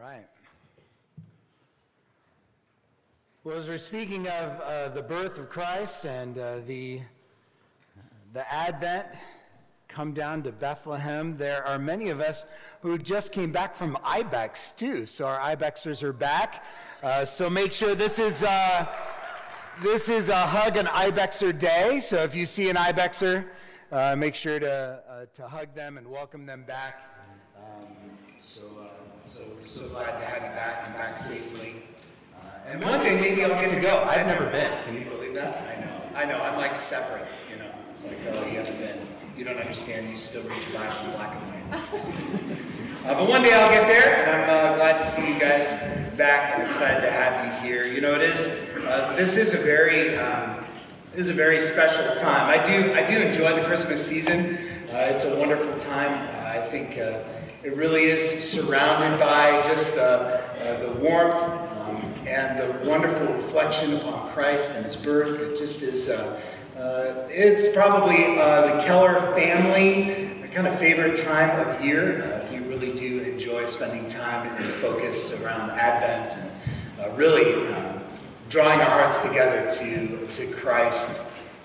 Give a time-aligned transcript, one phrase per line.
[0.00, 0.26] right.
[3.44, 7.00] Well, as we're speaking of uh, the birth of Christ and uh, the,
[8.32, 9.06] the Advent,
[9.88, 12.44] come down to Bethlehem, there are many of us
[12.82, 15.06] who just came back from IBEX too.
[15.06, 16.64] So our IBEXers are back.
[17.02, 18.86] Uh, so make sure this is, uh,
[19.80, 22.00] this is a hug an IBEXer day.
[22.00, 23.46] So if you see an IBEXer,
[23.92, 27.02] uh, make sure to, uh, to hug them and welcome them back.
[27.56, 27.86] Um,
[28.40, 28.62] so,
[29.36, 31.74] so we're so glad to have you back and back safely.
[32.34, 34.02] Uh, and one day maybe I'll get to go.
[34.08, 34.82] I've never been.
[34.84, 35.58] Can you believe that?
[35.58, 36.16] I know.
[36.16, 36.42] I know.
[36.42, 37.28] I'm like separate.
[37.50, 37.70] You know.
[37.92, 38.98] It's like, oh, you haven't been.
[39.36, 40.08] You don't understand.
[40.08, 42.58] You still read your Bible in black and white.
[43.04, 45.66] uh, but one day I'll get there, and I'm uh, glad to see you guys
[46.16, 47.84] back and excited to have you here.
[47.84, 48.46] You know, it is.
[48.86, 50.16] Uh, this is a very.
[50.16, 50.64] Um,
[51.14, 52.48] is a very special time.
[52.48, 52.94] I do.
[52.94, 54.56] I do enjoy the Christmas season.
[54.90, 56.12] Uh, it's a wonderful time.
[56.46, 56.96] I think.
[57.66, 63.96] It really is surrounded by just the, uh, the warmth um, and the wonderful reflection
[63.96, 65.40] upon Christ and his birth.
[65.40, 66.40] It just is, uh,
[66.78, 72.22] uh, it's probably uh, the Keller family kind of favorite time of year.
[72.22, 78.00] Uh, we really do enjoy spending time and focus around Advent and uh, really um,
[78.48, 81.20] drawing our hearts together to, to Christ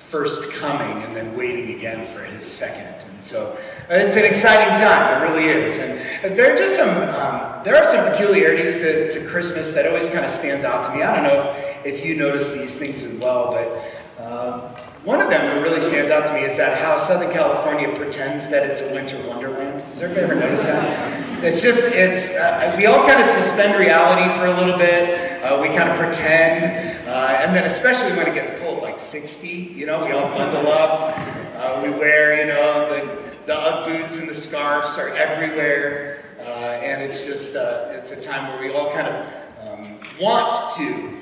[0.09, 3.07] first coming and then waiting again for his second.
[3.07, 3.55] And so
[3.89, 5.77] it's an exciting time, it really is.
[5.79, 10.09] And there are just some, um, there are some peculiarities to, to, Christmas that always
[10.09, 11.03] kind of stands out to me.
[11.03, 14.61] I don't know if, if you notice these things as well, but um,
[15.03, 18.49] one of them that really stands out to me is that how Southern California pretends
[18.49, 19.81] that it's a winter wonderland.
[19.81, 21.43] Has everybody ever noticed that?
[21.43, 25.41] It's just, it's, uh, we all kind of suspend reality for a little bit.
[25.41, 27.07] Uh, we kind of pretend.
[27.07, 30.71] Uh, and then especially when it gets cold, like 60, you know, we all bundle
[30.71, 31.17] up.
[31.57, 36.23] Uh, we wear, you know, the the Ugg boots and the scarves are everywhere.
[36.39, 39.27] Uh, and it's just, uh, it's a time where we all kind of
[39.67, 41.17] um, want to,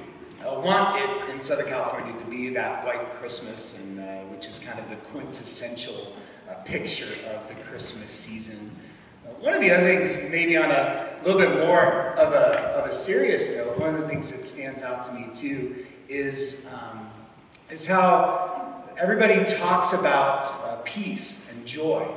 [0.48, 4.60] uh, want it in Southern California to be that white Christmas, and uh, which is
[4.60, 6.14] kind of the quintessential
[6.50, 8.72] uh, picture of the Christmas season.
[9.28, 12.90] Uh, one of the other things, maybe on a little bit more of a, of
[12.90, 17.10] a serious note, one of the things that stands out to me too is, um,
[17.70, 22.08] is how everybody talks about peace joy.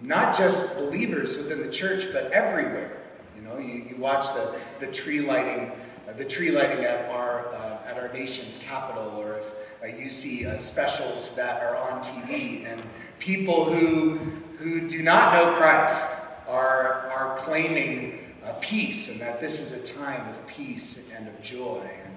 [0.00, 3.02] Not just believers within the church, but everywhere.
[3.36, 5.70] You know, you, you watch the, the tree lighting,
[6.08, 9.44] uh, the tree lighting at our uh, at our nation's capital, or if
[9.82, 12.82] uh, you see uh, specials that are on TV, and
[13.18, 14.18] people who
[14.56, 16.08] who do not know Christ
[16.48, 21.42] are are claiming uh, peace, and that this is a time of peace and of
[21.42, 21.86] joy.
[22.04, 22.16] And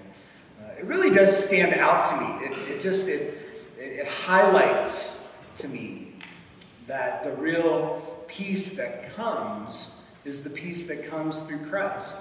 [0.62, 2.46] uh, it really does stand out to me.
[2.46, 3.38] It, it just it,
[3.78, 6.05] it, it highlights to me
[6.88, 12.16] that the real peace that comes is the peace that comes through Christ.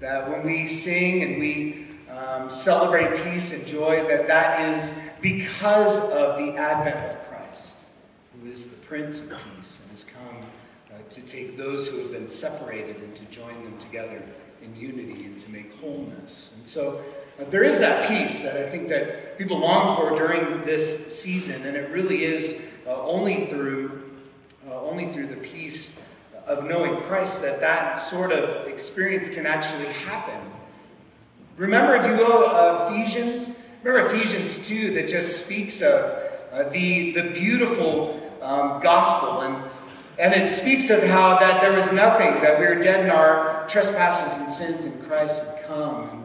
[0.00, 5.98] That when we sing and we um, celebrate peace and joy, that that is because
[6.10, 7.72] of the advent of Christ,
[8.32, 10.42] who is the Prince of Peace and has come
[10.90, 14.22] uh, to take those who have been separated and to join them together
[14.62, 16.52] in unity and to make wholeness.
[16.56, 17.02] And so
[17.40, 21.66] uh, there is that peace that I think that people long for during this season,
[21.66, 24.02] and it really is uh, only through
[24.66, 26.06] uh, only through the peace
[26.46, 30.40] of knowing Christ that that sort of experience can actually happen.
[31.58, 33.50] Remember, if you uh, Ephesians,
[33.82, 36.22] remember Ephesians 2 that just speaks of
[36.52, 39.70] uh, the, the beautiful um, gospel and
[40.18, 43.68] and it speaks of how that there was nothing, that we were dead in our
[43.68, 46.24] trespasses and sins, and Christ had come,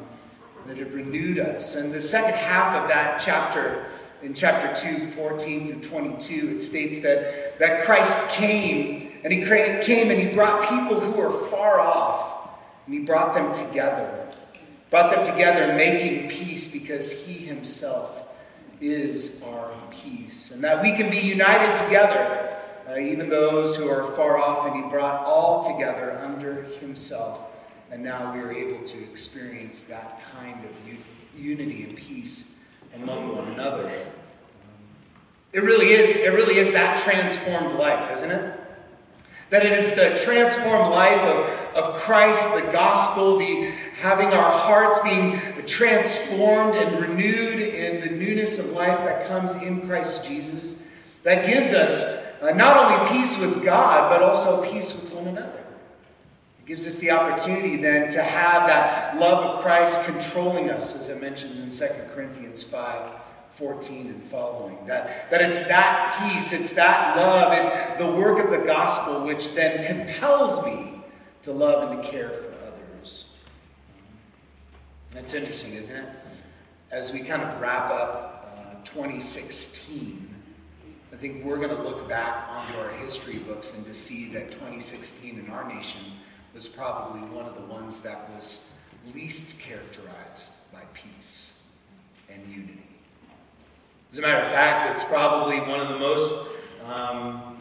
[0.62, 1.76] and that it renewed us.
[1.76, 3.86] And the second half of that chapter
[4.24, 10.10] in chapter 2, 14 through 22, it states that, that Christ came, and he came
[10.10, 12.50] and he brought people who were far off,
[12.86, 14.30] and he brought them together.
[14.90, 18.24] Brought them together, making peace because he himself
[18.80, 20.52] is our peace.
[20.52, 22.58] And that we can be united together,
[22.88, 27.42] uh, even those who are far off, and he brought all together under himself.
[27.92, 30.72] And now we are able to experience that kind of
[31.36, 32.53] unity and peace
[32.96, 34.06] among one another.
[35.52, 38.60] It really is, it really is that transformed life, isn't it?
[39.50, 44.98] That it is the transformed life of, of Christ, the gospel, the having our hearts
[45.04, 50.82] being transformed and renewed in the newness of life that comes in Christ Jesus,
[51.22, 52.04] that gives us
[52.42, 55.63] uh, not only peace with God, but also peace with one another.
[56.66, 61.22] Gives us the opportunity then to have that love of Christ controlling us, as it
[61.22, 63.12] mentions in 2 Corinthians 5
[63.56, 64.78] 14 and following.
[64.88, 69.54] That, that it's that peace, it's that love, it's the work of the gospel which
[69.54, 71.02] then compels me
[71.44, 73.26] to love and to care for others.
[75.12, 76.10] That's interesting, isn't it?
[76.92, 80.30] As we kind of wrap up uh, 2016,
[81.12, 84.52] I think we're going to look back onto our history books and to see that
[84.52, 86.02] 2016 in our nation
[86.54, 88.66] was probably one of the ones that was
[89.14, 91.64] least characterized by peace
[92.32, 92.84] and unity.
[94.12, 96.48] As a matter of fact, it's probably one of the most
[96.86, 97.58] um,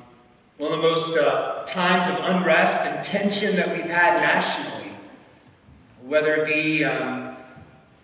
[0.59, 4.93] one of the most uh, times of unrest and tension that we've had nationally,
[6.05, 7.37] whether it be um,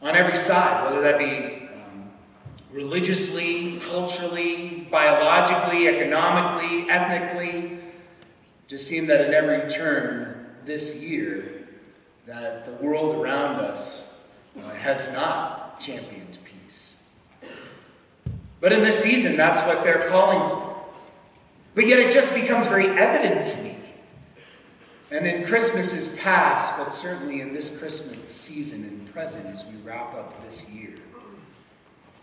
[0.01, 2.11] on every side, whether that be um,
[2.73, 7.79] religiously, culturally, biologically, economically, ethnically.
[8.67, 10.28] Just seemed that at every turn
[10.69, 11.67] this year,
[12.27, 14.19] that the world around us
[14.57, 16.97] uh, has not championed peace.
[18.61, 20.77] But in this season, that's what they're calling for.
[21.75, 23.77] But yet it just becomes very evident to me.
[25.11, 30.13] And in Christmases past, but certainly in this Christmas season and present as we wrap
[30.15, 30.95] up this year,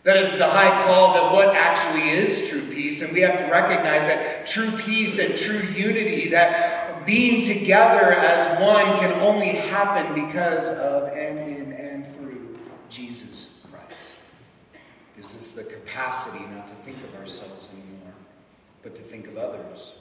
[0.04, 3.46] that it's the high call that what actually is true peace, and we have to
[3.46, 10.14] recognize that true peace and true unity, that being together as one can only happen
[10.14, 12.58] because of and in and through
[12.90, 14.18] Jesus Christ.
[15.16, 17.96] Gives us the capacity not to think of ourselves anymore
[18.86, 19.94] but to think of others.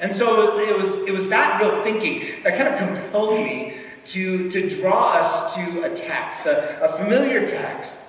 [0.00, 3.74] And so it was, it was that real thinking that kind of compelled me
[4.06, 8.00] to, to draw us to a text, a, a familiar text,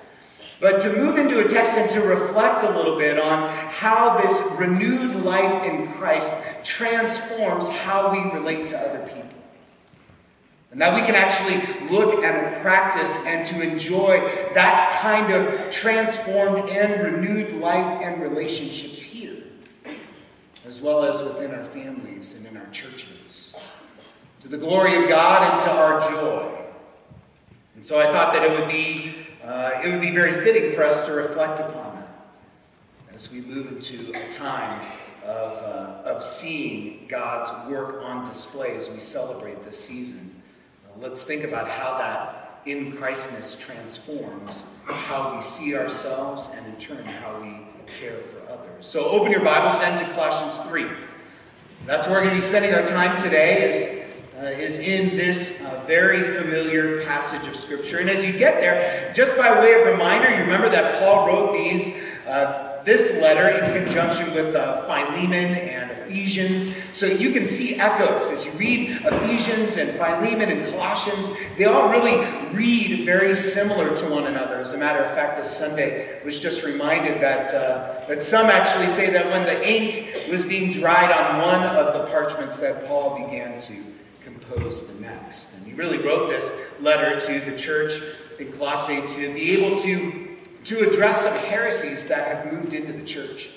[0.64, 4.40] but to move into a text and to reflect a little bit on how this
[4.52, 6.32] renewed life in Christ
[6.62, 9.28] transforms how we relate to other people.
[10.70, 14.20] And that we can actually look and practice and to enjoy
[14.54, 19.42] that kind of transformed and renewed life and relationships here,
[20.66, 23.54] as well as within our families and in our churches,
[24.40, 26.58] to the glory of God and to our joy.
[27.74, 30.84] And so I thought that it would be, uh, it would be very fitting for
[30.84, 32.08] us to reflect upon that
[33.14, 34.84] as we move into a time
[35.24, 40.34] of, uh, of seeing God's work on display as we celebrate this season.
[40.86, 46.76] Uh, let's think about how that in Christness transforms how we see ourselves and in
[46.76, 47.60] turn how we
[48.00, 48.86] care for others.
[48.86, 50.86] So open your Bibles then to Colossians 3.
[51.84, 54.03] That's where we're going to be spending our time today is,
[54.38, 57.98] uh, is in this uh, very familiar passage of Scripture.
[57.98, 61.52] And as you get there, just by way of reminder, you remember that Paul wrote
[61.52, 66.74] these, uh, this letter in conjunction with uh, Philemon and Ephesians.
[66.92, 71.28] So you can see echoes as you read Ephesians and Philemon and Colossians.
[71.56, 72.16] They all really
[72.52, 74.56] read very similar to one another.
[74.56, 78.88] As a matter of fact, this Sunday was just reminded that, uh, that some actually
[78.88, 83.24] say that when the ink was being dried on one of the parchments that Paul
[83.24, 83.93] began to
[84.48, 85.54] the next.
[85.54, 88.02] And he really wrote this letter to the church
[88.38, 93.04] in Colossae to be able to, to address some heresies that have moved into the
[93.04, 93.50] church.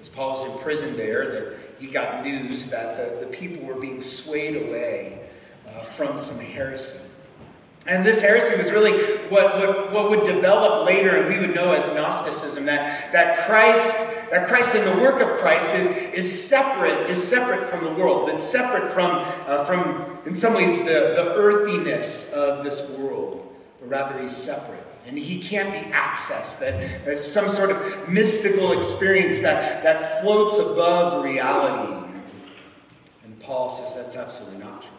[0.00, 3.74] As Paul was in prison there, that he got news that the, the people were
[3.74, 5.20] being swayed away
[5.66, 7.07] uh, from some heresy.
[7.88, 8.92] And this heresy was really
[9.28, 14.30] what, what, what would develop later and we would know as Gnosticism, that, that Christ,
[14.30, 18.28] that Christ and the work of Christ is, is separate, is separate from the world.
[18.28, 19.10] It's separate from,
[19.46, 24.84] uh, from in some ways, the, the earthiness of this world, but rather he's separate
[25.06, 26.58] and he can't be accessed.
[26.58, 32.06] That there's some sort of mystical experience that, that floats above reality.
[33.24, 34.97] And Paul says that's absolutely not true.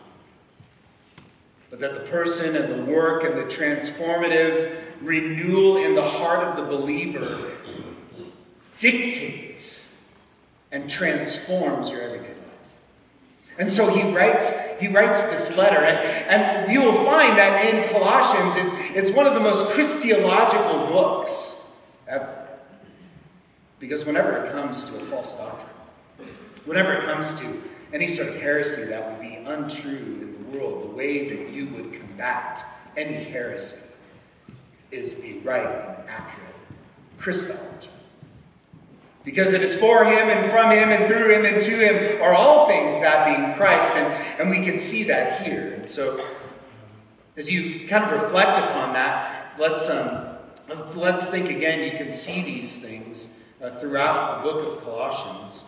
[1.69, 6.57] But that the person and the work and the transformative renewal in the heart of
[6.57, 7.51] the believer
[8.79, 9.93] dictates
[10.71, 12.35] and transforms your everyday life.
[13.59, 15.97] And so he writes, he writes this letter, and,
[16.29, 21.67] and you will find that in Colossians, it's, it's one of the most Christological books
[22.07, 22.47] ever.
[23.79, 25.69] Because whenever it comes to a false doctrine,
[26.65, 27.61] whenever it comes to
[27.93, 32.63] any sort of heresy that would be untrue world, the way that you would combat
[32.97, 33.89] any heresy
[34.91, 36.55] is a right and accurate
[37.17, 37.89] Christology.
[39.23, 42.33] Because it is for him and from him and through him and to him are
[42.33, 43.93] all things, that being Christ.
[43.95, 45.73] And, and we can see that here.
[45.73, 46.25] And so,
[47.37, 50.37] as you kind of reflect upon that, let's, um,
[50.67, 51.91] let's, let's think again.
[51.91, 55.65] You can see these things uh, throughout the book of Colossians.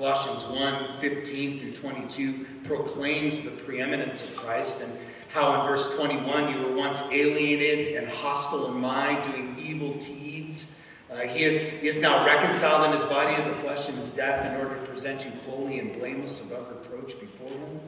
[0.00, 4.90] Colossians 1 15 through 22 proclaims the preeminence of Christ and
[5.28, 10.80] how in verse 21 you were once alienated and hostile in mind, doing evil deeds
[11.12, 14.08] uh, he, is, he is now reconciled in his body of the flesh in his
[14.10, 17.80] death in order to present you holy and blameless above reproach before him.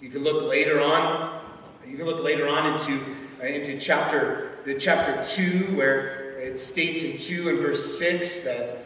[0.00, 1.42] You can look later on,
[1.86, 3.04] you can look later on into,
[3.40, 8.83] uh, into chapter, the chapter 2, where it states in 2 and verse 6 that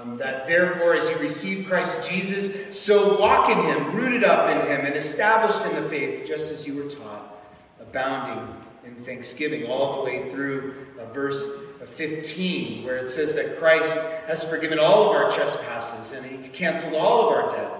[0.00, 4.56] um, that therefore, as you receive Christ Jesus, so walk in him, rooted up in
[4.66, 7.42] him, and established in the faith, just as you were taught,
[7.80, 11.64] abounding in thanksgiving, all the way through uh, verse
[11.94, 13.94] 15, where it says that Christ
[14.26, 17.72] has forgiven all of our trespasses and he canceled all of our debt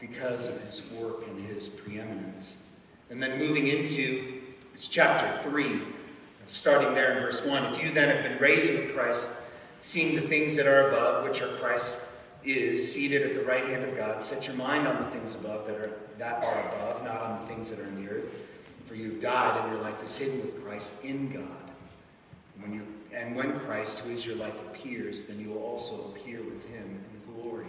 [0.00, 2.68] because of his work and his preeminence.
[3.10, 5.80] And then moving into it's chapter 3,
[6.46, 7.74] starting there in verse 1.
[7.74, 9.42] If you then have been raised with Christ,
[9.80, 12.02] seeing the things that are above, which are Christ
[12.44, 15.66] is, seated at the right hand of God, set your mind on the things above
[15.66, 18.26] that are, that are above, not on the things that are in the earth.
[18.86, 21.72] For you've died, and your life is hidden with Christ in God.
[22.60, 26.42] When you, and when Christ, who is your life, appears, then you will also appear
[26.42, 27.66] with him in glory.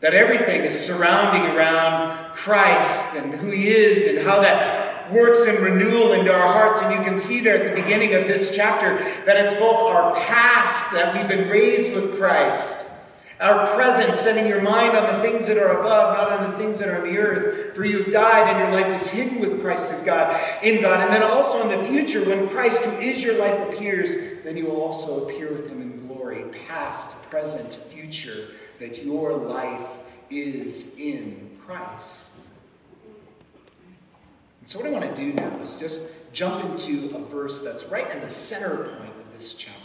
[0.00, 4.79] That everything is surrounding around Christ and who he is and how that
[5.12, 6.80] works in renewal into our hearts.
[6.82, 10.14] And you can see there at the beginning of this chapter that it's both our
[10.14, 12.86] past, that we've been raised with Christ,
[13.40, 16.78] our present, setting your mind on the things that are above, not on the things
[16.78, 17.74] that are on the earth.
[17.74, 21.00] For you've died, and your life is hidden with Christ as God, in God.
[21.00, 24.66] And then also in the future, when Christ, who is your life, appears, then you
[24.66, 28.48] will also appear with him in glory, past, present, future,
[28.78, 29.88] that your life
[30.28, 32.29] is in Christ.
[34.70, 38.08] So, what I want to do now is just jump into a verse that's right
[38.08, 39.80] in the center point of this chapter.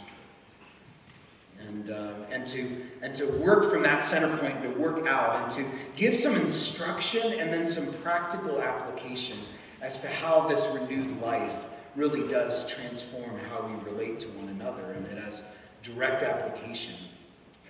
[1.59, 5.51] And, uh, and, to, and to work from that center point, to work out, and
[5.53, 5.65] to
[5.95, 9.39] give some instruction and then some practical application
[9.81, 11.55] as to how this renewed life
[11.95, 14.91] really does transform how we relate to one another.
[14.91, 15.45] And it has
[15.81, 16.93] direct application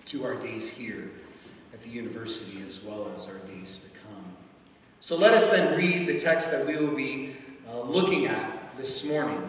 [0.08, 1.12] to our days here
[1.74, 3.95] at the university as well as our days
[5.06, 7.36] so let us then read the text that we will be
[7.70, 9.48] uh, looking at this morning,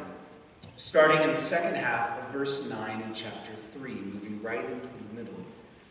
[0.76, 5.18] starting in the second half of verse 9 in chapter 3, moving right into the
[5.18, 5.40] middle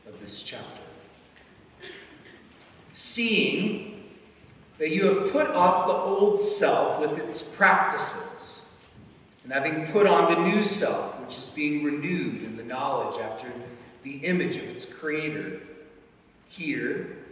[0.07, 0.81] of this chapter.
[2.93, 4.03] Seeing
[4.77, 8.67] that you have put off the old self with its practices,
[9.43, 13.51] and having put on the new self, which is being renewed in the knowledge after
[14.03, 15.59] the image of its creator.
[16.49, 17.24] Here,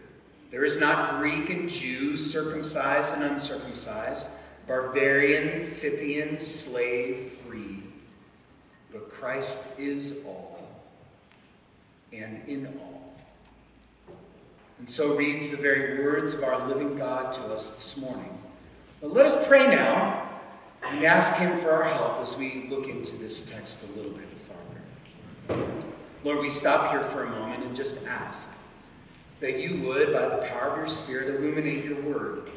[0.54, 4.28] there is not Greek and Jew, circumcised and uncircumcised,
[4.68, 7.82] barbarian, Scythian, slave, free.
[8.92, 10.70] But Christ is all
[12.14, 13.16] and in all.
[14.78, 18.38] And so reads the very words of our living God to us this morning.
[19.02, 20.30] But let us pray now
[20.84, 24.28] and ask Him for our help as we look into this text a little bit
[25.48, 25.66] farther.
[26.24, 28.52] Lord, we stop here for a moment and just ask
[29.44, 32.50] that you would, by the power of your Spirit, illuminate your word.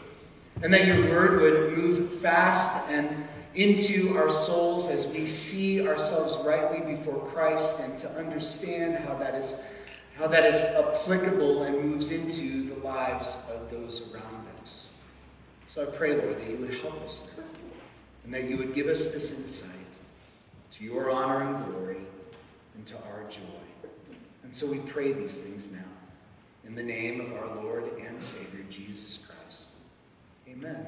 [0.62, 3.26] And that your word would move fast and
[3.56, 9.34] into our souls as we see ourselves rightly before Christ and to understand how that
[9.34, 9.56] is,
[10.16, 14.86] how that is applicable and moves into the lives of those around us.
[15.66, 17.44] So I pray, Lord, that you would help us there
[18.22, 19.72] and that you would give us this insight
[20.70, 21.98] to your honor and glory
[22.76, 23.88] and to our joy.
[24.44, 25.80] And so we pray these things now.
[26.66, 29.68] In the name of our Lord and Savior, Jesus Christ.
[30.48, 30.86] Amen.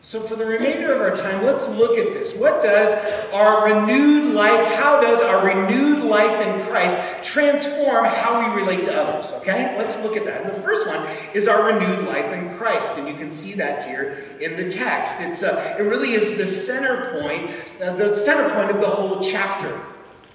[0.00, 2.32] So, for the remainder of our time, let's look at this.
[2.36, 2.92] What does
[3.32, 6.96] our renewed life, how does our renewed life in Christ
[7.28, 9.32] transform how we relate to others?
[9.32, 9.76] Okay?
[9.76, 10.42] Let's look at that.
[10.42, 12.88] And the first one is our renewed life in Christ.
[12.96, 15.14] And you can see that here in the text.
[15.18, 17.50] It's, uh, it really is the center point,
[17.82, 19.82] uh, the center point of the whole chapter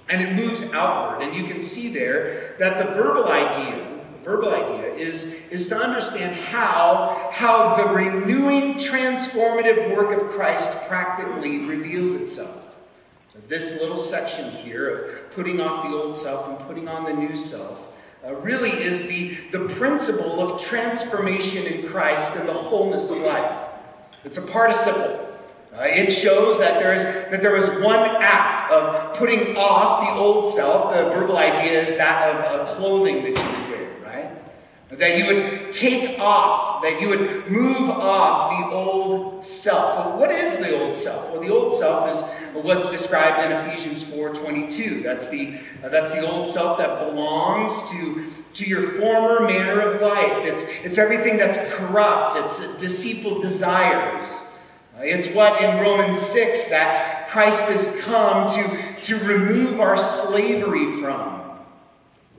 [0.08, 1.22] and it moves outward.
[1.22, 3.76] And you can see there that the verbal idea,
[4.18, 10.68] the verbal idea is, is to understand how, how the renewing, transformative work of Christ
[10.88, 12.58] practically reveals itself.
[13.48, 17.34] This little section here of putting off the old self and putting on the new
[17.36, 17.92] self
[18.24, 23.68] uh, really is the, the principle of transformation in Christ and the wholeness of life.
[24.24, 25.21] It's a participle.
[25.74, 30.20] Uh, it shows that there, is, that there was one act of putting off the
[30.20, 30.92] old self.
[30.94, 34.30] The verbal idea is that of, of clothing that you would wear, right?
[34.90, 39.96] That you would take off, that you would move off the old self.
[39.96, 41.30] Well, what is the old self?
[41.30, 42.22] Well, the old self is
[42.62, 45.02] what's described in Ephesians 4.22.
[45.02, 50.02] That's the, uh, that's the old self that belongs to to your former manner of
[50.02, 50.44] life.
[50.44, 54.42] It's, it's everything that's corrupt, it's deceitful desires,
[55.00, 61.40] it's what in Romans 6 that Christ has come to, to remove our slavery from.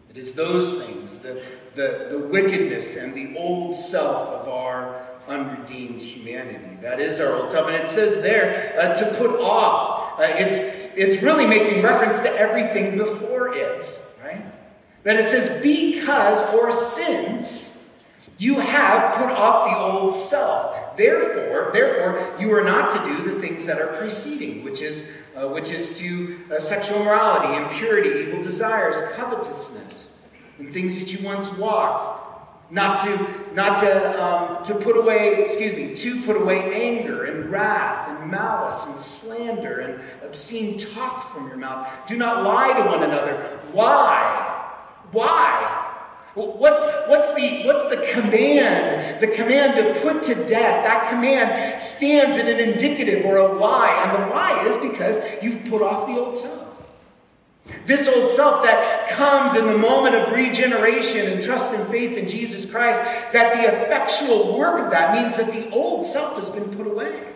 [0.09, 1.41] It is those things, the,
[1.75, 6.77] the, the wickedness and the old self of our unredeemed humanity.
[6.81, 7.67] That is our old self.
[7.67, 10.19] And it says there uh, to put off.
[10.19, 14.45] Uh, it's, it's really making reference to everything before it, right?
[15.03, 17.62] That it says, because or since
[18.37, 20.97] you have put off the old self.
[20.97, 25.47] Therefore, therefore, you are not to do the things that are preceding, which is, uh,
[25.47, 30.25] which is to uh, sexual morality, impurity, evil desires, covetousness,
[30.59, 32.23] and things that you once walked
[32.73, 37.51] not to, not to, um, to put away, excuse me, to put away anger and
[37.51, 41.87] wrath and malice and slander and obscene talk from your mouth.
[42.07, 43.59] Do not lie to one another.
[43.73, 44.71] Why?
[45.11, 45.82] Why?
[46.35, 49.21] What's, what's, the, what's the command?
[49.21, 50.83] The command to put to death.
[50.83, 54.01] That command stands in an indicative or a why.
[54.03, 56.63] And the why is because you've put off the old self.
[57.85, 62.27] This old self that comes in the moment of regeneration and trust and faith in
[62.27, 62.99] Jesus Christ,
[63.31, 67.27] that the effectual work of that means that the old self has been put away.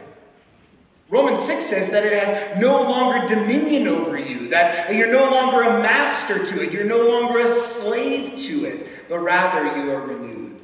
[1.09, 5.61] Romans 6 says that it has no longer dominion over you, that you're no longer
[5.61, 10.01] a master to it, you're no longer a slave to it, but rather you are
[10.01, 10.59] renewed.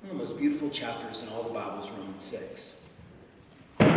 [0.00, 2.76] One of the most beautiful chapters in all the Bible is Romans 6.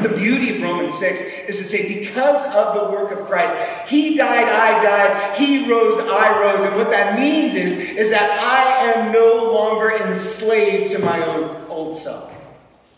[0.02, 3.54] The beauty of Romans 6 is to say, because of the work of Christ,
[3.88, 6.62] He died, I died, He rose, I rose.
[6.62, 11.66] And what that means is, is that I am no longer enslaved to my own
[11.70, 12.34] old self.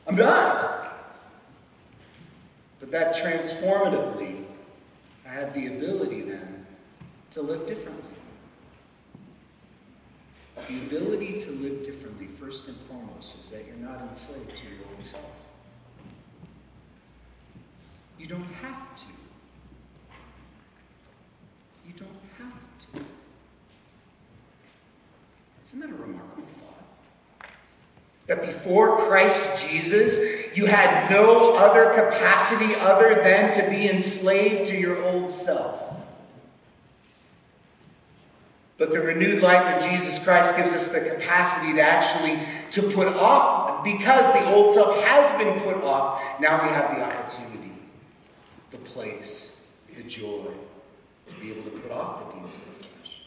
[0.08, 0.85] I'm not.
[2.86, 4.44] But that transformatively,
[5.28, 6.68] I have the ability then
[7.32, 8.04] to live differently.
[10.68, 14.86] The ability to live differently, first and foremost, is that you're not enslaved to your
[14.94, 15.26] old self.
[18.20, 19.06] You don't have to.
[21.88, 23.06] You don't have to.
[25.66, 26.65] Isn't that a remarkable thought?
[28.28, 34.78] That before Christ Jesus, you had no other capacity other than to be enslaved to
[34.78, 35.82] your old self.
[38.78, 42.40] But the renewed life of Jesus Christ gives us the capacity to actually
[42.72, 46.22] to put off because the old self has been put off.
[46.42, 47.66] Now we have the opportunity
[48.72, 49.58] the place,
[49.96, 50.48] the joy
[51.28, 53.22] to be able to put off the deeds of the flesh.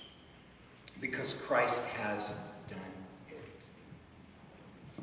[1.01, 2.35] Because Christ has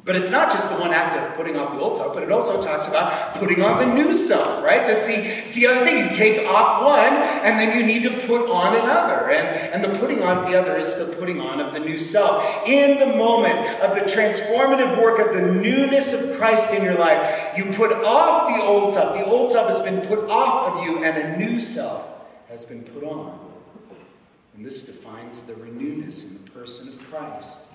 [0.05, 2.31] but it's not just the one act of putting off the old self, but it
[2.31, 4.81] also talks about putting on the new self, right?
[4.81, 5.97] That's the, it's the other thing.
[5.97, 9.31] You take off one, and then you need to put on another.
[9.31, 11.97] And, and the putting on of the other is the putting on of the new
[11.97, 12.67] self.
[12.67, 17.57] In the moment of the transformative work of the newness of Christ in your life,
[17.57, 19.17] you put off the old self.
[19.17, 22.07] The old self has been put off of you, and a new self
[22.47, 23.39] has been put on.
[24.55, 27.69] And this defines the renewness in the person of Christ.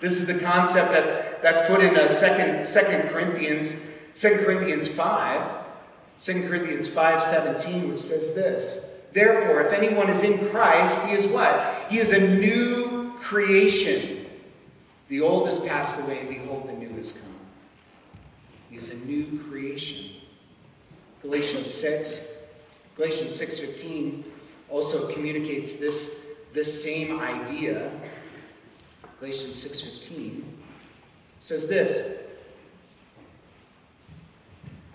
[0.00, 1.10] This is the concept that's,
[1.42, 3.74] that's put in uh, second, second Corinthians,
[4.14, 5.64] 2 Corinthians 5,
[6.20, 8.92] 2 Corinthians 5 17, which says this.
[9.12, 11.86] Therefore, if anyone is in Christ, he is what?
[11.88, 14.26] He is a new creation.
[15.08, 17.34] The old has passed away, and behold, the new has come.
[18.68, 20.16] He is a new creation.
[21.22, 22.26] Galatians 6,
[22.96, 24.24] Galatians 6.15
[24.68, 27.90] also communicates this, this same idea
[29.18, 30.44] Galatians 6:15
[31.40, 32.20] says this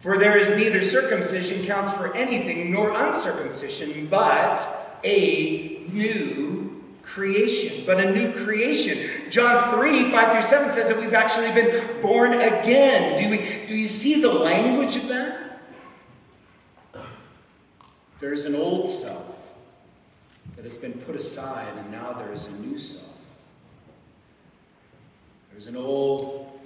[0.02, 7.84] For there is neither circumcision counts for anything nor uncircumcision but a new creation.
[7.86, 9.30] But a new creation.
[9.30, 13.22] John 3 5 through 7 says that we've actually been born again.
[13.22, 15.60] Do we do you see the language of that?
[18.20, 19.36] There's an old self
[20.56, 23.11] that has been put aside and now there is a new self
[25.52, 26.60] there's an old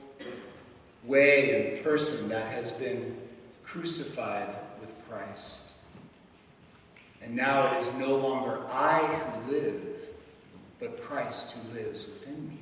[1.03, 3.17] way and person that has been
[3.63, 5.73] crucified with Christ.
[7.21, 9.81] And now it is no longer I who live,
[10.79, 12.59] but Christ who lives within me.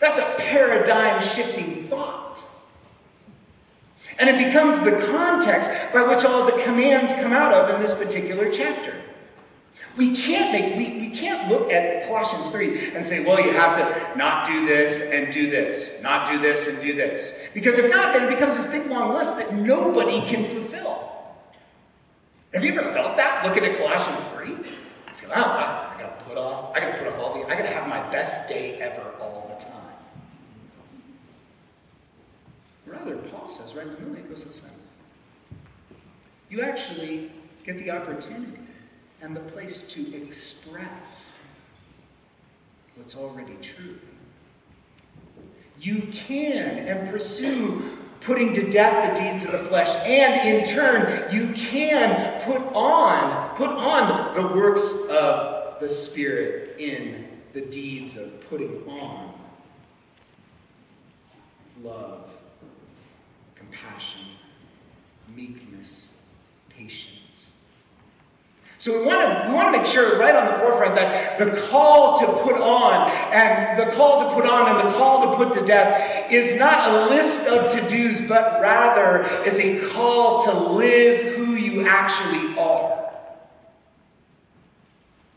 [0.00, 2.42] That's a paradigm shifting thought.
[4.18, 7.94] And it becomes the context by which all the commands come out of in this
[7.94, 9.03] particular chapter.
[9.96, 13.76] We can't make we, we can't look at Colossians 3 and say, well, you have
[13.76, 17.38] to not do this and do this, not do this and do this.
[17.54, 21.34] Because if not, then it becomes this big long list that nobody can fulfill.
[22.52, 24.66] Have you ever felt that looking at Colossians 3?
[25.08, 27.56] It's like, wow, I, I gotta put off, I gotta put off all the I
[27.56, 29.70] gotta have my best day ever all the time.
[32.86, 34.66] Rather, Paul says right in the middle, he goes,
[36.50, 37.30] you actually
[37.64, 38.63] get the opportunity
[39.24, 41.40] and the place to express
[42.96, 43.98] what's already true.
[45.80, 51.32] You can and pursue putting to death the deeds of the flesh, and in turn,
[51.34, 58.46] you can put on, put on the works of the Spirit in the deeds of
[58.48, 59.32] putting on
[61.82, 62.30] love,
[63.54, 64.20] compassion,
[65.34, 66.10] meekness,
[66.68, 67.13] patience.
[68.84, 71.58] So we want to we want to make sure right on the forefront that the
[71.68, 75.54] call to put on and the call to put on and the call to put
[75.54, 81.34] to death is not a list of to-dos, but rather is a call to live
[81.34, 83.10] who you actually are.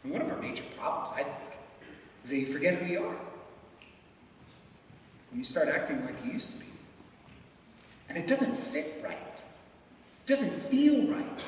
[0.03, 1.57] And one of our major problems, I think,
[2.25, 3.15] is that you forget who you are.
[5.31, 6.65] And you start acting like you used to be.
[8.09, 9.15] And it doesn't fit right.
[9.15, 11.41] It doesn't feel right.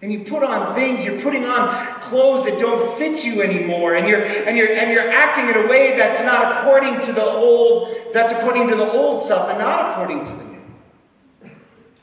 [0.00, 4.06] And you put on things, you're putting on clothes that don't fit you anymore, and
[4.06, 7.96] you're and you're and you're acting in a way that's not according to the old,
[8.12, 10.62] that's according to the old self and not according to the new.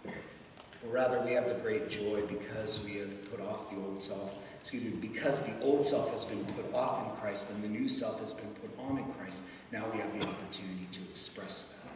[0.04, 4.44] But rather we have the great joy because we have put off the old self.
[4.60, 7.88] Excuse me, because the old self has been put off in Christ and the new
[7.88, 9.42] self has been put on in Christ.
[9.72, 11.95] Now we have the opportunity to express that.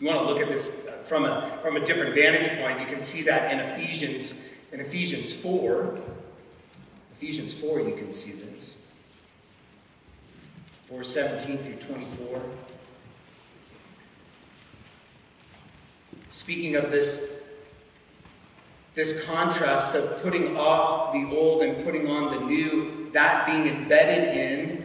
[0.00, 3.02] You want to look at this from a, from a different vantage point, you can
[3.02, 4.40] see that in Ephesians,
[4.72, 5.98] in Ephesians 4.
[7.16, 8.76] Ephesians 4, you can see this.
[10.88, 12.42] 4 17 through 24.
[16.30, 17.40] Speaking of this,
[18.94, 24.36] this contrast of putting off the old and putting on the new, that being embedded
[24.36, 24.77] in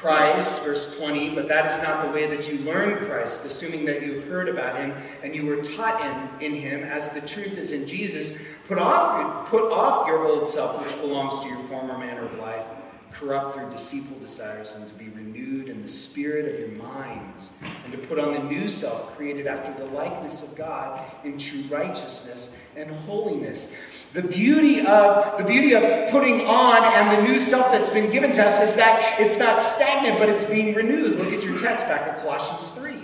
[0.00, 4.00] Christ, verse 20, but that is not the way that you learn Christ, assuming that
[4.00, 6.00] you've heard about him and you were taught
[6.40, 8.40] in, in him as the truth is in Jesus.
[8.66, 12.64] Put off, put off your old self, which belongs to your former manner of life,
[13.12, 17.50] corrupt through deceitful desires, and to be renewed the spirit of your minds,
[17.84, 21.62] and to put on the new self, created after the likeness of God in true
[21.70, 23.74] righteousness and holiness.
[24.12, 28.32] The beauty of the beauty of putting on and the new self that's been given
[28.32, 31.16] to us is that it's not stagnant, but it's being renewed.
[31.16, 32.96] Look at your text back at Colossians 3.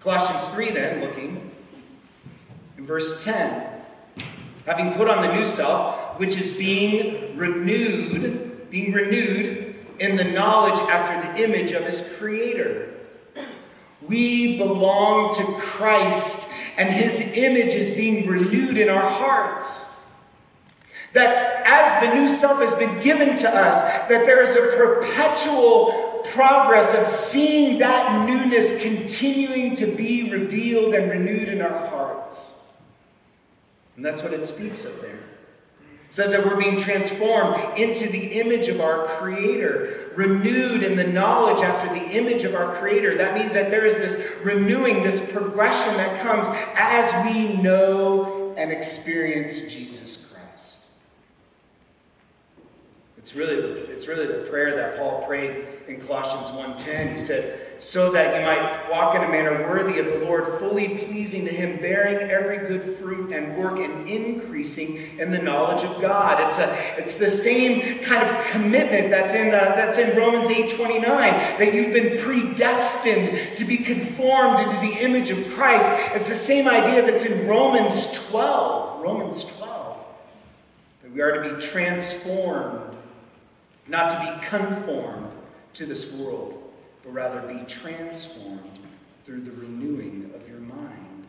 [0.00, 1.50] Colossians 3, then, looking
[2.78, 3.68] in verse 10.
[4.64, 9.67] Having put on the new self, which is being renewed, being renewed
[10.00, 12.94] in the knowledge after the image of his creator.
[14.06, 19.86] We belong to Christ and his image is being renewed in our hearts.
[21.12, 26.22] That as the new self has been given to us, that there is a perpetual
[26.26, 32.60] progress of seeing that newness continuing to be revealed and renewed in our hearts.
[33.96, 35.18] And that's what it speaks of there.
[36.10, 41.62] Says that we're being transformed into the image of our Creator, renewed in the knowledge
[41.62, 43.18] after the image of our Creator.
[43.18, 48.72] That means that there is this renewing, this progression that comes as we know and
[48.72, 50.76] experience Jesus Christ.
[53.18, 57.12] It's really the, it's really the prayer that Paul prayed in Colossians 1:10.
[57.12, 60.98] He said, so that you might walk in a manner worthy of the Lord, fully
[60.98, 66.00] pleasing to Him, bearing every good fruit and work and increasing in the knowledge of
[66.02, 66.40] God.
[66.40, 70.74] It's, a, it's the same kind of commitment that's in, uh, that's in Romans 8
[70.74, 75.86] 29, that you've been predestined to be conformed into the image of Christ.
[76.14, 79.02] It's the same idea that's in Romans 12.
[79.02, 79.98] Romans 12.
[81.04, 82.96] That we are to be transformed,
[83.86, 85.30] not to be conformed
[85.74, 86.57] to this world
[87.08, 88.78] but rather be transformed
[89.24, 91.26] through the renewing of your mind.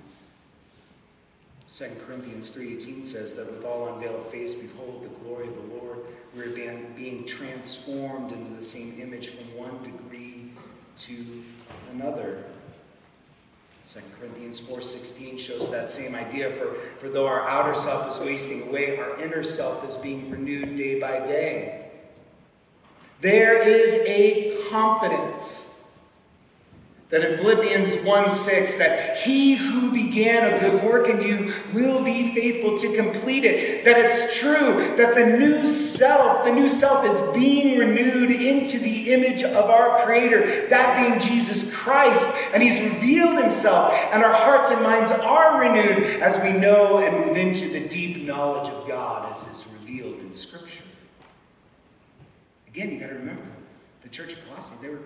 [1.73, 5.99] 2 Corinthians 3.18 says that with all unveiled face, behold the glory of the Lord.
[6.35, 10.51] We're being, being transformed into the same image from one degree
[10.97, 11.43] to
[11.93, 12.43] another.
[13.89, 16.51] 2 Corinthians 4.16 shows that same idea.
[16.51, 20.75] For, for though our outer self is wasting away, our inner self is being renewed
[20.75, 21.89] day by day.
[23.21, 25.68] There is a confidence
[27.09, 32.03] that in Philippians 1 6, that he who began a good work in you will
[32.03, 33.83] be faithful to complete it.
[33.83, 39.11] That it's true that the new self, the new self is being renewed into the
[39.11, 42.23] image of our Creator, that being Jesus Christ.
[42.53, 47.25] And he's revealed himself, and our hearts and minds are renewed as we know and
[47.25, 50.83] move into the deep knowledge of God as is revealed in Scripture.
[52.67, 53.41] Again, you got to remember
[54.03, 54.99] the church of Colossae, they were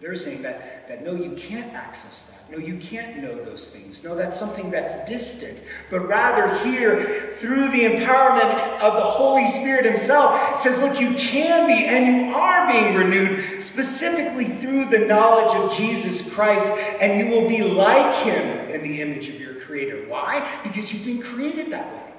[0.00, 2.36] They're saying that, that no, you can't access that.
[2.50, 4.04] No, you can't know those things.
[4.04, 5.64] No, that's something that's distant.
[5.90, 11.66] But rather, here, through the empowerment of the Holy Spirit Himself, says, look, you can
[11.66, 16.66] be and you are being renewed specifically through the knowledge of Jesus Christ,
[17.00, 20.04] and you will be like Him in the image of your Creator.
[20.08, 20.46] Why?
[20.62, 22.12] Because you've been created that way.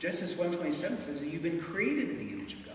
[0.00, 2.74] Genesis 127 says that you've been created in the image of God.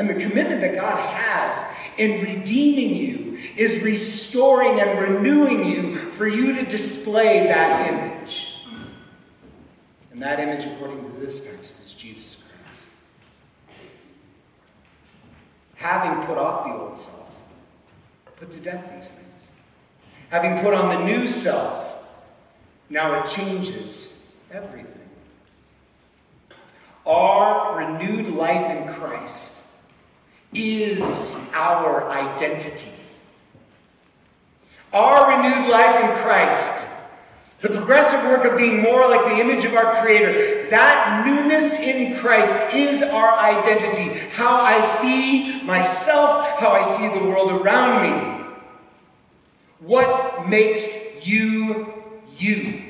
[0.00, 1.62] And the commitment that God has
[1.98, 8.54] in redeeming you is restoring and renewing you for you to display that image.
[10.10, 13.76] And that image, according to this text, is Jesus Christ.
[15.74, 17.30] Having put off the old self,
[18.36, 19.48] put to death these things.
[20.30, 21.94] Having put on the new self,
[22.88, 24.86] now it changes everything.
[27.04, 29.59] Our renewed life in Christ
[30.52, 32.90] is our identity.
[34.92, 36.84] Our renewed life in Christ,
[37.60, 42.18] the progressive work of being more like the image of our Creator, that newness in
[42.18, 44.18] Christ is our identity.
[44.30, 48.46] How I see myself, how I see the world around me.
[49.78, 51.92] What makes you
[52.36, 52.82] you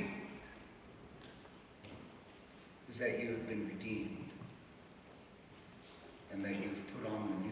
[2.88, 4.28] is that you have been redeemed
[6.32, 6.54] and that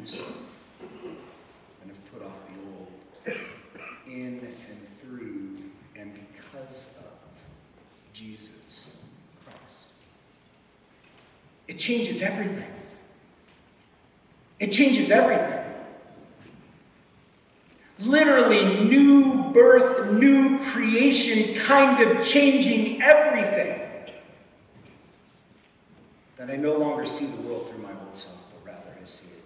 [0.08, 0.24] you
[1.82, 3.36] and have put off the old
[4.06, 5.58] in and through
[5.96, 7.10] and because of
[8.12, 8.86] Jesus
[9.44, 9.86] Christ.
[11.66, 12.72] It changes everything.
[14.58, 15.64] It changes everything.
[18.00, 23.80] Literally, new birth, new creation, kind of changing everything.
[26.36, 29.30] That I no longer see the world through my old self, but rather I see
[29.30, 29.38] it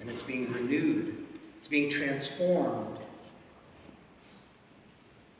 [0.00, 1.26] and it's being renewed,
[1.58, 2.98] it's being transformed.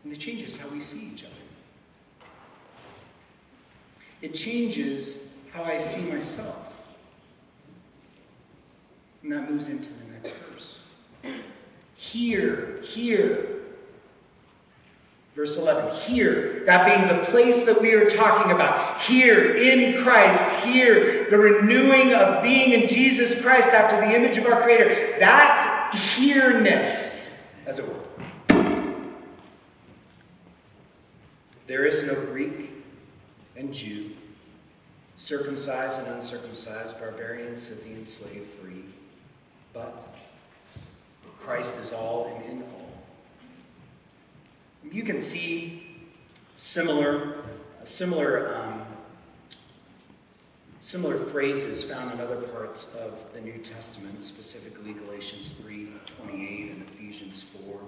[0.03, 1.35] And it changes how we see each other.
[4.21, 6.73] It changes how I see myself.
[9.23, 10.79] And that moves into the next verse.
[11.97, 13.61] Here, here,
[15.37, 20.65] Verse 11, here, that being the place that we are talking about, here in Christ,
[20.65, 25.95] here, the renewing of being in Jesus Christ after the image of our Creator, that
[25.95, 27.95] here-ness, as it were.
[31.67, 32.71] There is no Greek
[33.57, 34.11] and Jew,
[35.17, 38.85] circumcised and uncircumcised, barbarian, Scythian, slave, free,
[39.73, 40.19] but
[41.41, 42.89] Christ is all and in all.
[44.91, 45.87] You can see
[46.57, 47.45] similar,
[47.85, 48.80] similar, um,
[50.91, 56.83] similar phrases found in other parts of the New Testament, specifically Galatians 3 28 and
[56.83, 57.81] Ephesians 4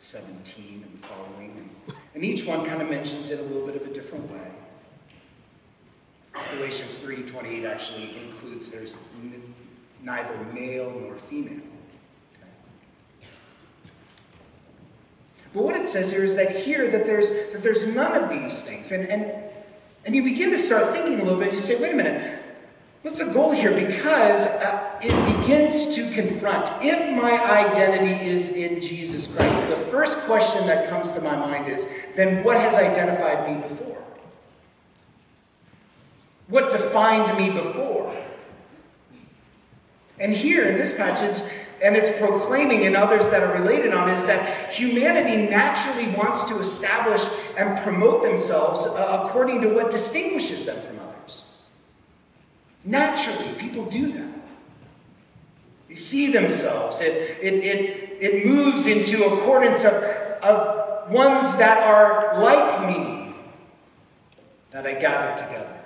[0.00, 1.70] 17 and following.
[1.86, 4.50] And, and each one kind of mentions it a little bit of a different way.
[6.56, 8.98] Galatians 3 28 actually includes there's
[10.02, 11.62] neither male nor female.
[15.54, 18.60] But what it says here is that here that there's that there's none of these
[18.62, 18.90] things.
[18.90, 19.32] And and
[20.04, 22.39] and you begin to start thinking a little bit, you say, wait a minute,
[23.02, 23.74] what's the goal here?
[23.74, 27.32] Because uh, it begins to confront if my
[27.66, 31.86] identity is in Jesus Christ, the first question that comes to my mind is,
[32.16, 34.02] then what has identified me before?
[36.48, 38.14] What defined me before?
[40.18, 41.42] And here in this passage,
[41.82, 46.58] and it's proclaiming in others that are related on is that humanity naturally wants to
[46.58, 47.22] establish
[47.56, 50.99] and promote themselves uh, according to what distinguishes them from.
[52.84, 54.30] Naturally, people do that.
[55.88, 57.00] They see themselves.
[57.00, 59.94] It, it, it, it moves into accordance of,
[60.42, 63.34] of ones that are like me
[64.70, 65.76] that I gather together.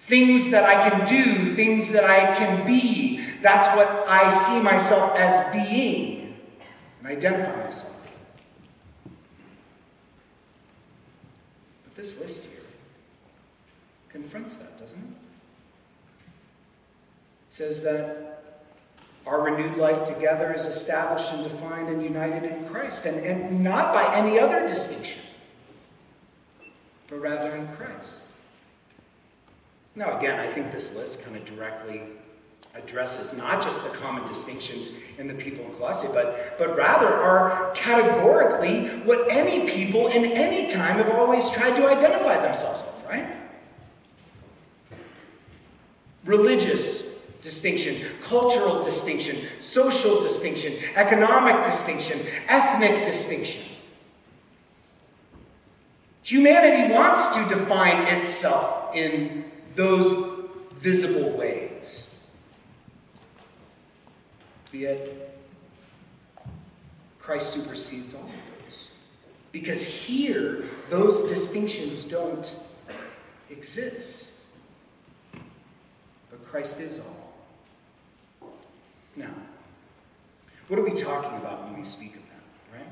[0.00, 5.14] Things that I can do, things that I can be, that's what I see myself
[5.16, 6.36] as being
[7.00, 7.94] and identify myself.
[11.84, 12.60] But this list here
[14.08, 15.04] confronts that, doesn't it?
[15.04, 15.17] It
[17.58, 18.44] says that
[19.26, 23.92] our renewed life together is established and defined and united in Christ, and, and not
[23.92, 25.20] by any other distinction,
[27.08, 28.26] but rather in Christ.
[29.96, 32.02] Now, again, I think this list kind of directly
[32.76, 37.72] addresses not just the common distinctions in the people in Colossae, but, but rather are
[37.74, 43.36] categorically what any people in any time have always tried to identify themselves with, right?
[46.24, 47.07] Religious
[47.40, 53.62] distinction, cultural distinction, social distinction, economic distinction, ethnic distinction.
[56.22, 62.20] Humanity wants to define itself in those visible ways.
[64.72, 65.38] Yet,
[67.18, 68.30] Christ supersedes all of
[68.64, 68.88] those.
[69.52, 72.54] Because here, those distinctions don't
[73.48, 74.32] exist.
[76.30, 77.28] But Christ is all.
[79.16, 79.34] Now,
[80.68, 82.40] what are we talking about when we speak of them,
[82.74, 82.86] right?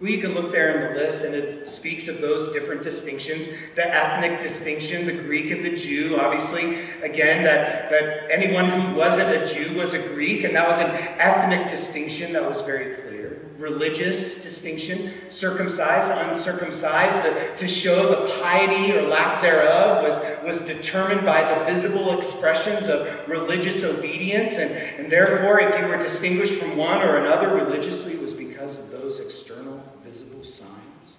[0.00, 3.48] Well, you can look there in the list, and it speaks of those different distinctions
[3.76, 6.18] the ethnic distinction, the Greek and the Jew.
[6.20, 10.78] Obviously, again, that, that anyone who wasn't a Jew was a Greek, and that was
[10.78, 13.23] an ethnic distinction that was very clear
[13.64, 21.24] religious distinction, circumcised, uncircumcised, the, to show the piety or lack thereof was, was determined
[21.24, 24.58] by the visible expressions of religious obedience.
[24.58, 28.78] And, and therefore, if you were distinguished from one or another religiously, it was because
[28.78, 31.14] of those external visible signs.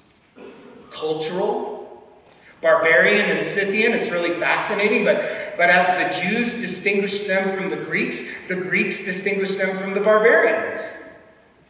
[0.92, 2.08] Cultural,
[2.62, 7.78] barbarian and Scythian, it's really fascinating, but, but as the Jews distinguished them from the
[7.78, 10.80] Greeks, the Greeks distinguished them from the barbarians.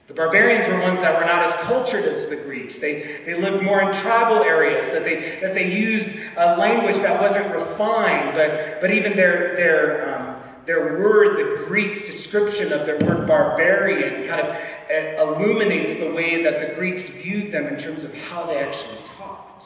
[0.07, 2.77] The barbarians were ones that were not as cultured as the Greeks.
[2.77, 7.19] They, they lived more in tribal areas, that they, that they used a language that
[7.19, 10.35] wasn't refined, but, but even their, their, um,
[10.67, 16.43] their word, the Greek description of their word barbarian, kind of uh, illuminates the way
[16.43, 19.65] that the Greeks viewed them in terms of how they actually talked.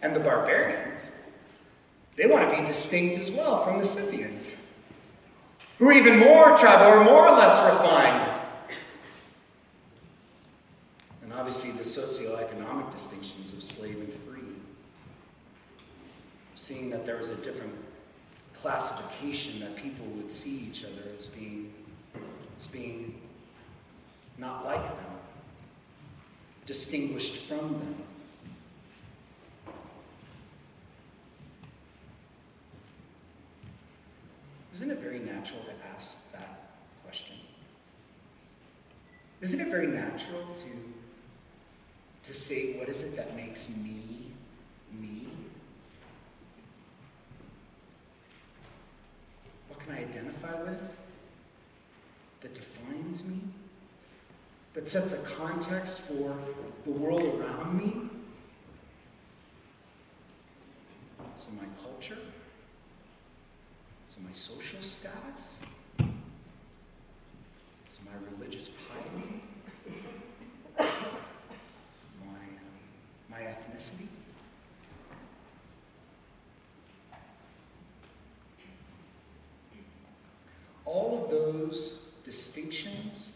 [0.00, 1.10] And the barbarians,
[2.14, 4.63] they want to be distinct as well from the Scythians
[5.78, 8.40] who are even more tribal or more or less refined.
[11.22, 14.42] And obviously, the socioeconomic distinctions of slave and free.
[16.54, 17.74] Seeing that there was a different
[18.54, 21.72] classification that people would see each other as being,
[22.58, 23.20] as being
[24.38, 25.18] not like them,
[26.66, 27.96] distinguished from them.
[34.74, 36.70] Isn't it very natural to ask that
[37.04, 37.36] question?
[39.40, 44.32] Isn't it very natural to, to say, what is it that makes me
[44.90, 45.28] me?
[49.68, 50.80] What can I identify with
[52.40, 53.40] that defines me?
[54.72, 56.36] That sets a context for
[56.84, 58.10] the world around me?
[61.36, 62.18] So, my culture?
[64.14, 65.58] So my social status?
[67.88, 69.42] So my religious piety?
[70.78, 72.38] my, um,
[73.28, 74.06] my ethnicity?
[80.84, 83.30] All of those distinctions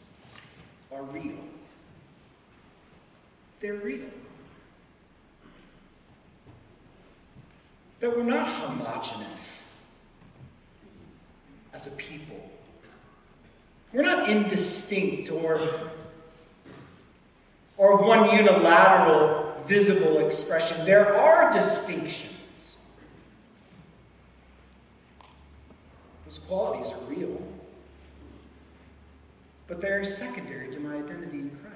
[0.92, 1.34] are real.
[3.58, 4.06] They're real.
[7.98, 9.67] That we're not homogenous
[11.78, 12.50] as a people.
[13.92, 15.60] We're not indistinct or,
[17.76, 20.84] or one unilateral visible expression.
[20.84, 22.76] There are distinctions.
[26.24, 27.40] Those qualities are real,
[29.68, 31.67] but they are secondary to my identity in Christ.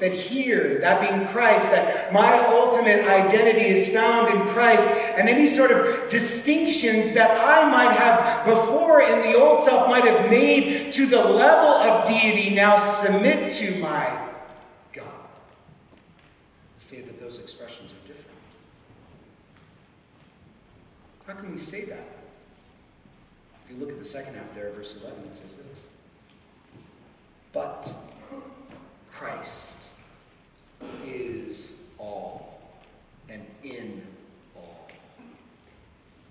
[0.00, 5.52] That here, that being Christ, that my ultimate identity is found in Christ, and any
[5.52, 10.92] sort of distinctions that I might have before in the old self might have made
[10.92, 14.28] to the level of deity now submit to my
[14.92, 15.04] God.
[16.78, 18.38] Say that those expressions are different.
[21.26, 22.06] How can we say that?
[23.64, 25.82] If you look at the second half there, verse 11, it says this.
[27.52, 27.92] But
[29.10, 29.77] Christ
[31.06, 32.60] is all
[33.28, 34.02] and in
[34.56, 34.88] all.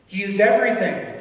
[0.07, 1.15] He is everything.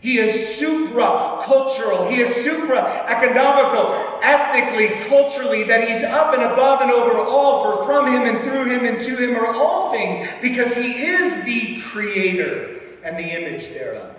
[0.00, 2.08] He is supra cultural.
[2.08, 7.84] He is supra economical, ethnically, culturally, that he's up and above and over all, for
[7.84, 11.80] from him and through him and to him are all things, because he is the
[11.80, 14.14] creator and the image thereof.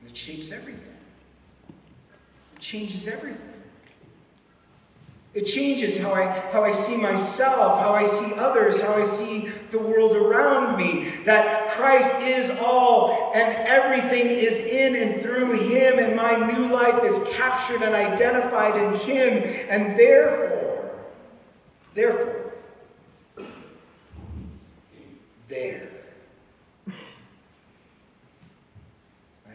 [0.00, 0.80] And it shapes everything,
[2.54, 3.49] it changes everything.
[5.32, 9.50] It changes how I, how I see myself, how I see others, how I see
[9.70, 11.10] the world around me.
[11.24, 17.04] That Christ is all and everything is in and through Him, and my new life
[17.04, 19.44] is captured and identified in Him.
[19.68, 20.90] And therefore,
[21.94, 22.52] therefore,
[25.48, 25.88] there,
[26.88, 26.92] I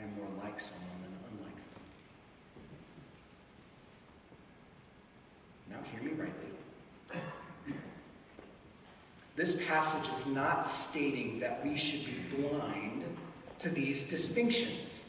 [0.02, 1.82] am more like someone than unlike them.
[5.70, 6.46] Now, hear me rightly.
[9.36, 13.04] This passage is not stating that we should be blind
[13.60, 15.06] to these distinctions.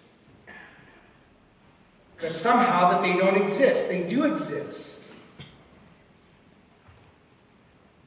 [2.20, 3.88] That somehow that they don't exist.
[3.88, 5.12] They do exist.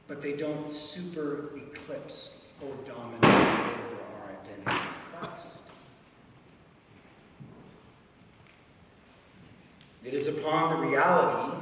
[0.08, 5.58] But they don't super eclipse or dominate over our identity in Christ.
[10.04, 11.56] It is upon the reality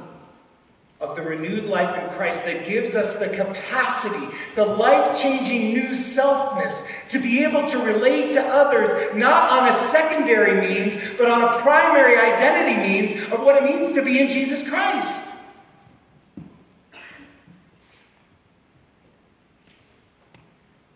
[1.19, 6.87] the renewed life in Christ that gives us the capacity, the life changing new selfness
[7.09, 11.61] to be able to relate to others, not on a secondary means, but on a
[11.61, 15.33] primary identity means of what it means to be in Jesus Christ.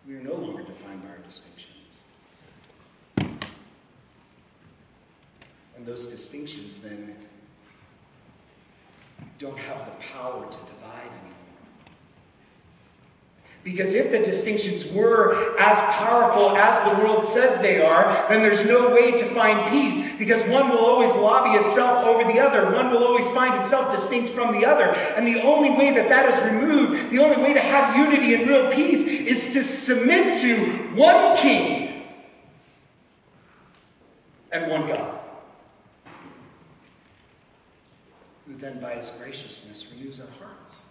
[0.07, 1.69] We are no longer defined by our distinctions.
[5.75, 7.13] And those distinctions then
[9.43, 11.33] don't have the power to divide anymore.
[13.73, 18.63] Because if the distinctions were as powerful as the world says they are, then there's
[18.65, 22.71] no way to find peace because one will always lobby itself over the other.
[22.71, 24.89] One will always find itself distinct from the other.
[25.15, 28.47] And the only way that that is removed, the only way to have unity and
[28.47, 32.03] real peace is to submit to one king
[34.51, 35.19] and one God.
[38.45, 40.81] who then by his graciousness renews our hearts.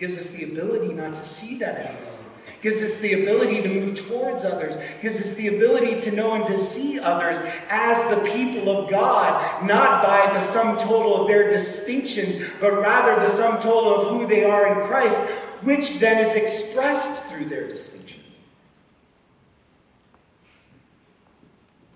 [0.00, 2.14] Gives us the ability not to see that anymore.
[2.62, 4.78] Gives us the ability to move towards others.
[5.02, 7.36] Gives us the ability to know and to see others
[7.68, 13.16] as the people of God, not by the sum total of their distinctions, but rather
[13.16, 15.20] the sum total of who they are in Christ,
[15.62, 18.22] which then is expressed through their distinction.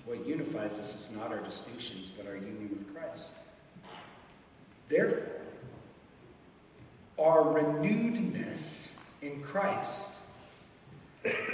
[0.05, 3.33] What unifies us is not our distinctions, but our union with Christ.
[4.89, 5.44] Therefore,
[7.19, 10.19] our renewedness in Christ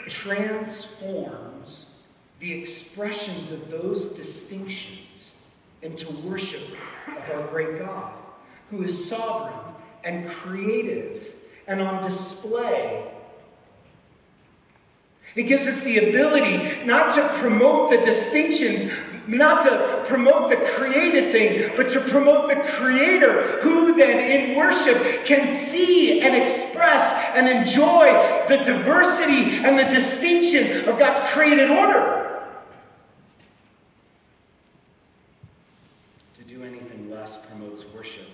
[0.08, 1.86] transforms
[2.40, 5.36] the expressions of those distinctions
[5.82, 6.62] into worship
[7.06, 8.12] of our great God,
[8.70, 11.34] who is sovereign and creative
[11.66, 13.10] and on display.
[15.36, 18.90] It gives us the ability not to promote the distinctions,
[19.30, 25.24] not to promote the created thing, but to promote the creator, who then in worship
[25.24, 28.06] can see and express and enjoy
[28.48, 32.42] the diversity and the distinction of God's created order.
[36.34, 38.26] To do anything less promotes worship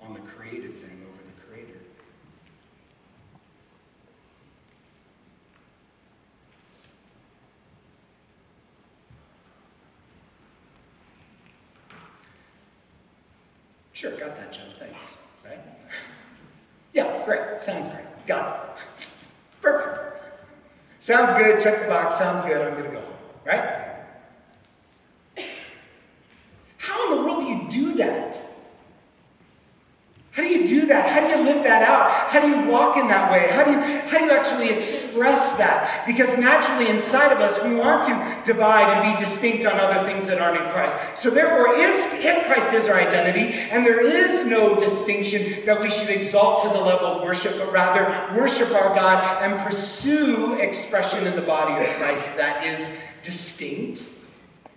[0.00, 1.78] on the created thing over the creator.
[14.02, 14.62] Sure, got that, Joe.
[14.80, 15.18] Thanks.
[15.44, 15.60] Right?
[16.92, 17.60] Yeah, great.
[17.60, 18.04] Sounds great.
[18.26, 19.06] Got it.
[19.60, 20.24] Perfect.
[20.98, 21.62] Sounds good.
[21.62, 22.16] Check the box.
[22.16, 22.66] Sounds good.
[22.66, 23.14] I'm to go home.
[23.46, 23.94] Right?
[26.78, 28.36] How in the world do you do that?
[30.32, 31.10] How do you do that?
[31.10, 32.10] How do you live that out?
[32.30, 33.48] How do you walk in that way?
[33.50, 36.06] How do you, how do you actually express that?
[36.06, 40.26] Because naturally inside of us, we want to divide and be distinct on other things
[40.28, 41.20] that aren't in Christ.
[41.20, 45.90] So therefore, if, if Christ is our identity, and there is no distinction that we
[45.90, 51.26] should exalt to the level of worship, but rather worship our God and pursue expression
[51.26, 54.04] in the body of Christ that is distinct,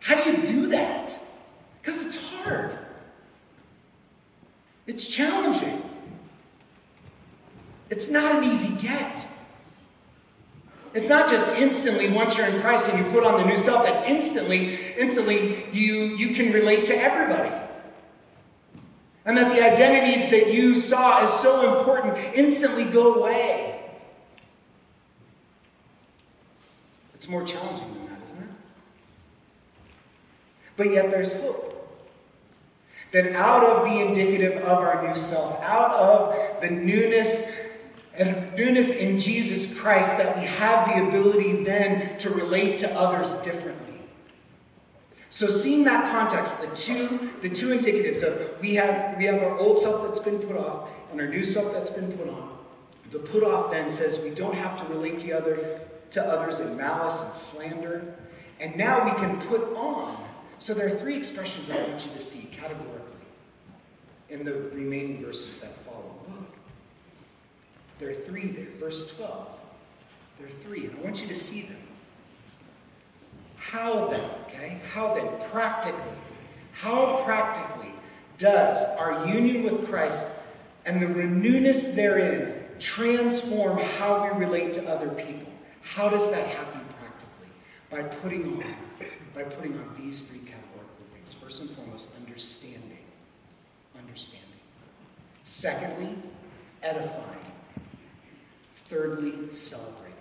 [0.02, 1.18] how do you do that?
[1.82, 2.78] Because it's hard.
[4.88, 5.82] It's challenging.
[7.90, 9.26] It's not an easy get.
[10.94, 13.86] It's not just instantly once you're in Christ and you put on the new self
[13.86, 17.54] that instantly, instantly you, you can relate to everybody.
[19.26, 23.84] And that the identities that you saw as so important instantly go away.
[27.16, 28.50] It's more challenging than that, isn't it?
[30.78, 31.75] But yet there's hope.
[33.16, 37.50] That out of the indicative of our new self, out of the newness
[38.14, 43.34] and newness in Jesus Christ, that we have the ability then to relate to others
[43.36, 44.02] differently.
[45.30, 49.58] So seeing that context, the two, the two indicatives of we have we have our
[49.60, 52.58] old self that's been put off and our new self that's been put on.
[53.14, 56.76] The put off then says we don't have to relate to other to others in
[56.76, 58.14] malice and slander.
[58.60, 60.22] And now we can put on.
[60.58, 62.95] So there are three expressions I want you to see categorically
[64.40, 66.16] in the remaining verses that follow.
[68.00, 68.68] There are three there.
[68.80, 69.48] Verse 12.
[70.38, 71.78] There are three, and I want you to see them.
[73.58, 74.80] How then, okay?
[74.92, 76.02] How then, practically,
[76.74, 77.92] how practically
[78.38, 80.28] does our union with Christ
[80.86, 85.52] and the renewness therein transform how we relate to other people?
[85.82, 87.48] How does that happen practically?
[87.90, 88.76] By putting on,
[89.34, 91.34] by putting on these three categorical things.
[91.34, 92.98] First and foremost, understanding.
[93.98, 94.46] Understanding.
[95.56, 96.14] Secondly,
[96.84, 97.40] edifying.
[98.90, 100.12] Thirdly, celebrating.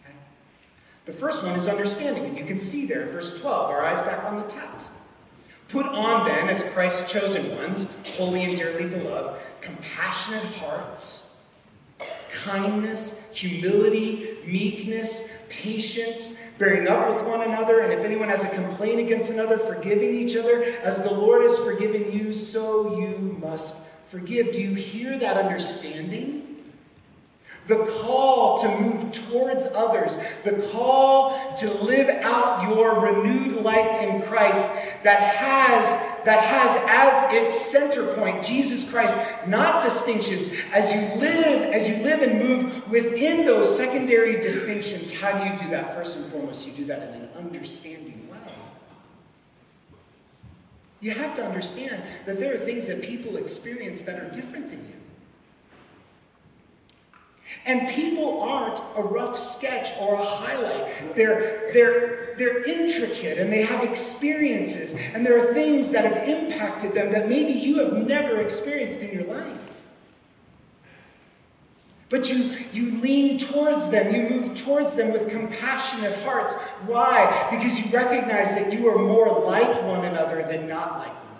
[0.00, 0.16] Okay?
[1.06, 4.00] The first one is understanding, and you can see there in verse 12, our eyes
[4.00, 4.90] back on the text.
[5.68, 11.36] Put on then, as Christ's chosen ones, holy and dearly beloved, compassionate hearts,
[12.32, 18.98] kindness, humility, meekness, patience, bearing up with one another, and if anyone has a complaint
[18.98, 20.64] against another, forgiving each other.
[20.82, 23.76] As the Lord has forgiven you, so you must
[24.14, 24.52] forgive.
[24.52, 26.42] Do you hear that understanding?
[27.66, 34.22] The call to move towards others, the call to live out your renewed life in
[34.22, 34.68] Christ
[35.02, 35.84] that has,
[36.26, 39.16] that has as its center point Jesus Christ,
[39.48, 40.48] not distinctions.
[40.72, 45.58] As you live, as you live and move within those secondary distinctions, how do you
[45.58, 45.94] do that?
[45.94, 48.13] First and foremost, you do that in an understanding.
[51.04, 54.78] You have to understand that there are things that people experience that are different than
[54.78, 54.94] you.
[57.66, 61.14] And people aren't a rough sketch or a highlight.
[61.14, 66.94] They're, they're, they're intricate and they have experiences and there are things that have impacted
[66.94, 69.63] them that maybe you have never experienced in your life.
[72.14, 76.54] But you, you lean towards them, you move towards them with compassionate hearts.
[76.86, 77.48] Why?
[77.50, 81.36] Because you recognize that you are more like one another than not like one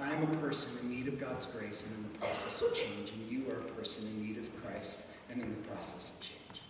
[0.00, 0.14] another.
[0.14, 3.10] I am a person in need of God's grace and in the process of change,
[3.10, 6.62] and you are a person in need of Christ and in the process of change.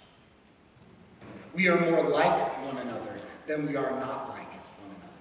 [1.55, 4.51] We are more like one another than we are not like
[4.81, 5.15] one another.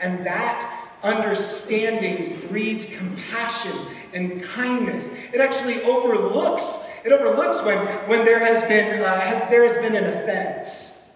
[0.00, 3.72] And that understanding breeds compassion
[4.14, 5.14] and kindness.
[5.32, 10.04] It actually overlooks, it overlooks when, when there has been uh, there has been an
[10.04, 11.06] offense.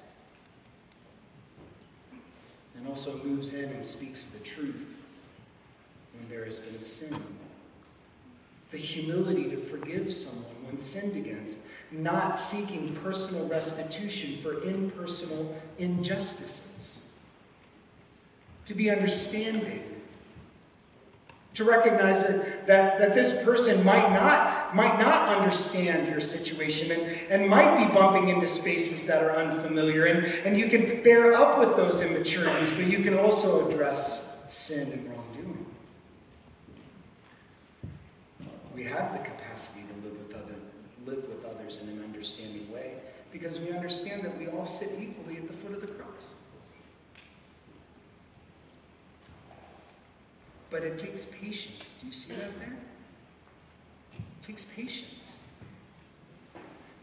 [2.76, 4.86] And also moves in and speaks the truth
[6.14, 7.16] when there has been sin.
[8.70, 11.60] The humility to forgive someone when sinned against,
[11.92, 16.98] not seeking personal restitution for impersonal injustices.
[18.64, 19.93] To be understanding.
[21.54, 27.02] To recognize that, that, that this person might not, might not understand your situation and,
[27.30, 30.06] and might be bumping into spaces that are unfamiliar.
[30.06, 34.92] And, and you can bear up with those immaturities, but you can also address sin
[34.92, 35.24] and wrongdoing
[38.74, 40.54] we have the capacity to live with, other,
[41.06, 42.94] live with others in an understanding way
[43.32, 46.28] because we understand that we all sit equally at the foot of the cross.
[50.74, 51.98] But it takes patience.
[52.00, 52.76] Do you see that there?
[54.12, 55.36] It takes patience.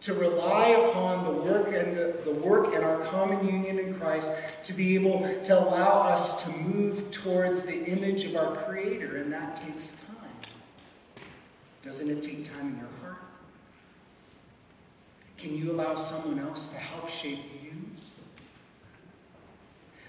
[0.02, 4.30] To rely upon the work and the, the work and our common union in Christ
[4.64, 9.32] to be able to allow us to move towards the image of our Creator, and
[9.32, 10.28] that takes time.
[11.82, 13.24] Doesn't it take time in your heart?
[15.38, 17.71] Can you allow someone else to help shape you?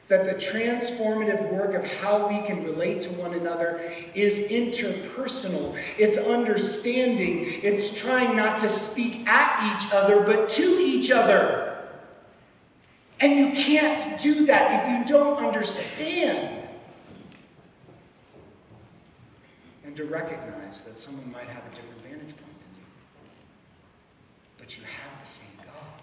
[0.09, 3.80] That the transformative work of how we can relate to one another
[4.14, 5.76] is interpersonal.
[5.96, 7.44] It's understanding.
[7.62, 11.78] It's trying not to speak at each other, but to each other.
[13.20, 16.62] And you can't do that if you don't understand.
[19.92, 22.86] and to recognize that someone might have a different vantage point than you.
[24.57, 26.03] But you have the same God.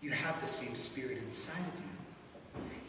[0.00, 1.91] You have the same spirit inside of you.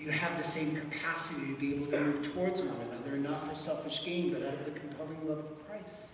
[0.04, 3.56] You have the same capacity to be able to move towards one another, not for
[3.56, 6.08] selfish gain, but out of the compelling love of Christ.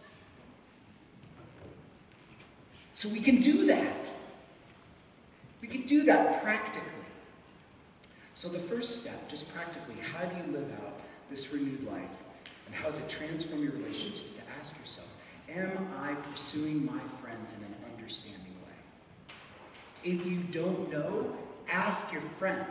[2.93, 4.07] So we can do that.
[5.59, 6.83] We can do that practically.
[8.35, 10.99] So the first step, just practically, how do you live out
[11.31, 12.03] this renewed life?
[12.67, 15.07] And how does it transform your relationships is to ask yourself,
[15.49, 19.33] am I pursuing my friends in an understanding way?
[20.03, 21.35] If you don't know,
[21.71, 22.67] ask your friend.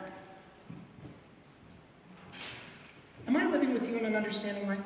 [3.29, 4.79] Am I living with you in an understanding way?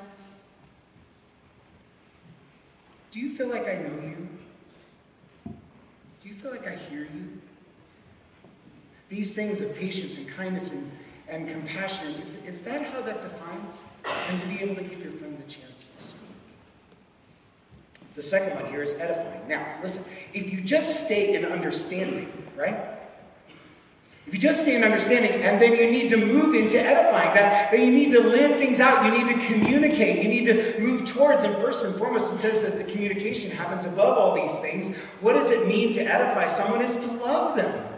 [3.10, 4.28] Do you feel like I know you?
[5.46, 7.40] Do you feel like I hear you?
[9.08, 10.90] These things of patience and kindness and
[11.28, 12.14] and compassion.
[12.14, 13.82] Is, is that how that defines?
[14.28, 16.20] And to be able to give your friend the chance to speak.
[18.14, 19.48] The second one here is edifying.
[19.48, 22.91] Now, listen, if you just stay in understanding, right?
[24.26, 27.70] If you just stay in understanding and then you need to move into edifying, that,
[27.70, 31.04] that you need to live things out, you need to communicate, you need to move
[31.04, 34.96] towards, and first and foremost, it says that the communication happens above all these things.
[35.20, 36.80] What does it mean to edify someone?
[36.82, 37.92] Is to love them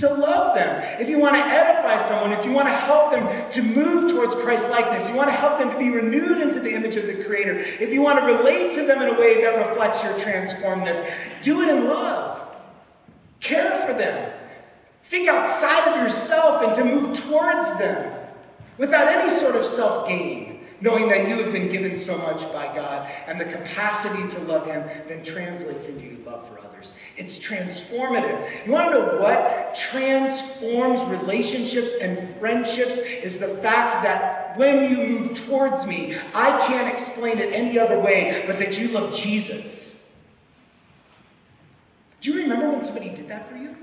[0.00, 0.82] to love them.
[1.00, 4.34] If you want to edify someone, if you want to help them to move towards
[4.34, 7.22] Christ likeness, you want to help them to be renewed into the image of the
[7.24, 11.06] Creator, if you want to relate to them in a way that reflects your transformedness,
[11.42, 12.48] do it in love.
[13.40, 14.32] Care for them.
[15.10, 18.16] Think outside of yourself and to move towards them
[18.78, 22.72] without any sort of self gain, knowing that you have been given so much by
[22.72, 26.92] God and the capacity to love Him then translates into your love for others.
[27.16, 28.64] It's transformative.
[28.64, 34.96] You want to know what transforms relationships and friendships is the fact that when you
[34.96, 40.08] move towards me, I can't explain it any other way but that you love Jesus.
[42.20, 43.74] Do you remember when somebody did that for you?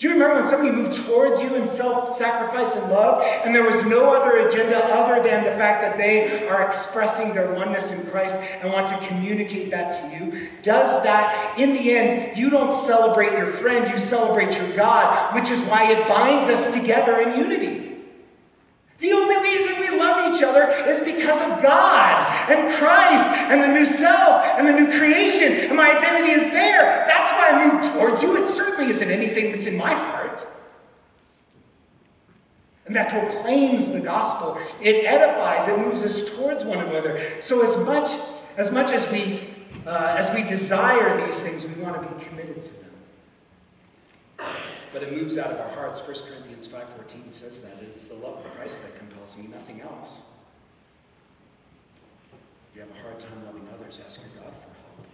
[0.00, 3.64] Do you remember when somebody moved towards you in self sacrifice and love, and there
[3.64, 8.06] was no other agenda other than the fact that they are expressing their oneness in
[8.06, 10.48] Christ and want to communicate that to you?
[10.62, 15.50] Does that, in the end, you don't celebrate your friend, you celebrate your God, which
[15.50, 17.89] is why it binds us together in unity.
[19.00, 23.68] The only reason we love each other is because of God and Christ and the
[23.68, 27.06] new self and the new creation, and my identity is there.
[27.06, 28.36] That's why I move towards you.
[28.42, 30.46] It certainly isn't anything that's in my heart.
[32.84, 34.58] And that proclaims the gospel.
[34.82, 37.20] It edifies, it moves us towards one another.
[37.40, 38.20] So as much
[38.56, 39.48] as much as we
[39.86, 42.90] uh, as we desire these things, we want to be committed to them.
[44.92, 46.00] But it moves out of our hearts.
[46.00, 47.74] 1 Corinthians 5.14 says that.
[47.82, 50.22] It's the love of Christ that compels me, nothing else.
[52.70, 55.06] If you have a hard time loving others, ask your God for help.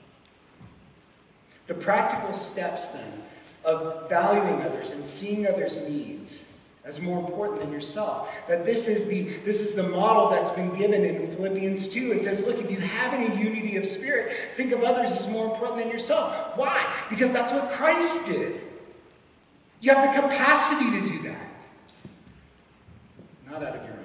[1.66, 3.22] The practical steps, then,
[3.64, 6.53] of valuing others and seeing others' needs
[6.85, 8.31] as more important than yourself.
[8.47, 12.12] That this is the this is the model that's been given in Philippians 2.
[12.12, 15.53] It says, look, if you have any unity of spirit, think of others as more
[15.53, 16.57] important than yourself.
[16.57, 16.95] Why?
[17.11, 18.61] Because that's what Christ did.
[19.81, 21.49] You have the capacity to do that.
[23.51, 24.05] Not out of your own.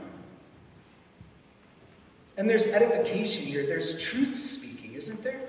[2.37, 3.65] And there's edification here.
[3.65, 5.41] There's truth speaking, isn't there?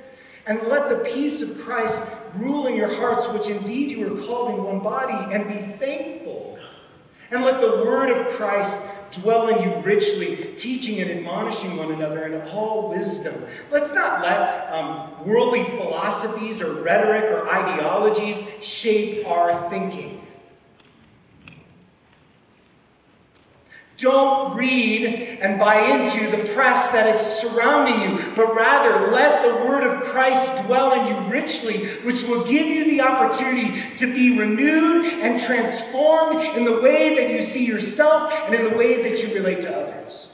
[0.47, 2.01] And let the peace of Christ
[2.37, 6.59] rule in your hearts, which indeed you are called in one body, and be thankful.
[7.31, 8.79] And let the word of Christ
[9.13, 13.45] dwell in you richly, teaching and admonishing one another in all wisdom.
[13.71, 20.22] Let's not let um, worldly philosophies or rhetoric or ideologies shape our thinking.
[24.03, 29.65] Don't read and buy into the press that is surrounding you, but rather let the
[29.65, 34.37] word of Christ dwell in you richly, which will give you the opportunity to be
[34.37, 39.23] renewed and transformed in the way that you see yourself and in the way that
[39.23, 40.33] you relate to others.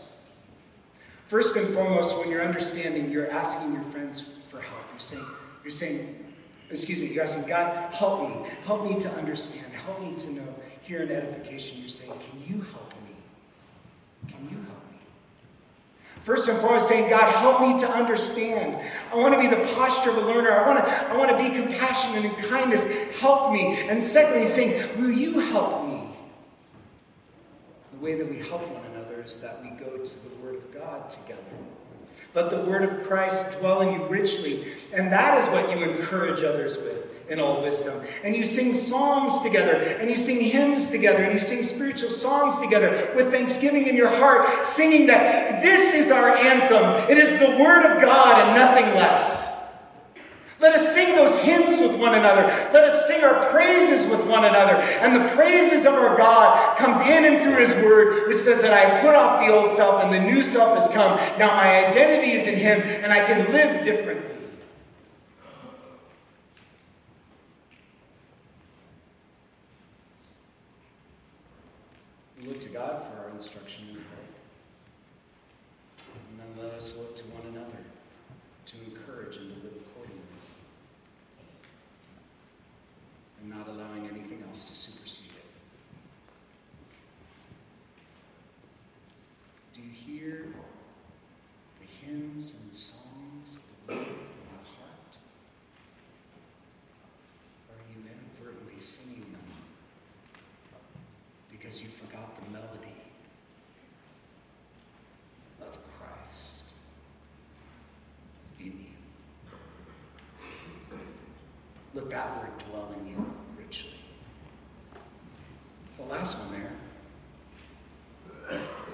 [1.27, 4.81] First and foremost, when you're understanding, you're asking your friends for help.
[4.93, 5.27] You're saying,
[5.63, 6.25] you're saying,
[6.71, 8.49] excuse me, you're asking, God, help me.
[8.65, 9.71] Help me to understand.
[9.75, 10.55] Help me to know.
[10.81, 12.88] Here in edification, you're saying, Can you help
[14.29, 14.99] can you help me?
[16.25, 18.77] First and foremost, saying, God, help me to understand.
[19.13, 20.51] I want to be the posture of a learner.
[20.51, 22.87] I want to, I want to be compassionate and kindness.
[23.19, 23.79] Help me.
[23.89, 26.11] And secondly, saying, Will you help me?
[27.93, 30.73] The way that we help one another is that we go to the Word of
[30.73, 31.43] God together.
[32.35, 34.67] Let the Word of Christ dwell in you richly.
[34.93, 38.03] And that is what you encourage others with in all wisdom.
[38.25, 42.61] And you sing songs together, and you sing hymns together, and you sing spiritual songs
[42.61, 47.11] together with thanksgiving in your heart, singing that this is our anthem.
[47.11, 49.47] It is the Word of God and nothing less.
[50.61, 52.43] Let us sing those hymns with one another.
[52.73, 54.75] Let us sing our praises with one another.
[54.75, 58.73] And the praises of our God comes in and through his word, which says that
[58.73, 61.17] I put off the old self and the new self has come.
[61.39, 64.38] Now my identity is in him and I can live differently.
[72.59, 74.35] Look to God for our instruction and help.
[76.31, 77.85] And then let us look to one another
[78.67, 80.23] to encourage and to live accordingly.
[83.41, 85.45] And not allowing anything else to supersede it.
[89.75, 90.49] Do you hear
[91.81, 94.29] the hymns and the songs of the Lord?
[101.69, 102.97] because you forgot the melody
[105.61, 106.63] of Christ
[108.59, 108.87] in you.
[112.09, 113.91] Let that word dwell in you richly.
[115.99, 116.73] The last one there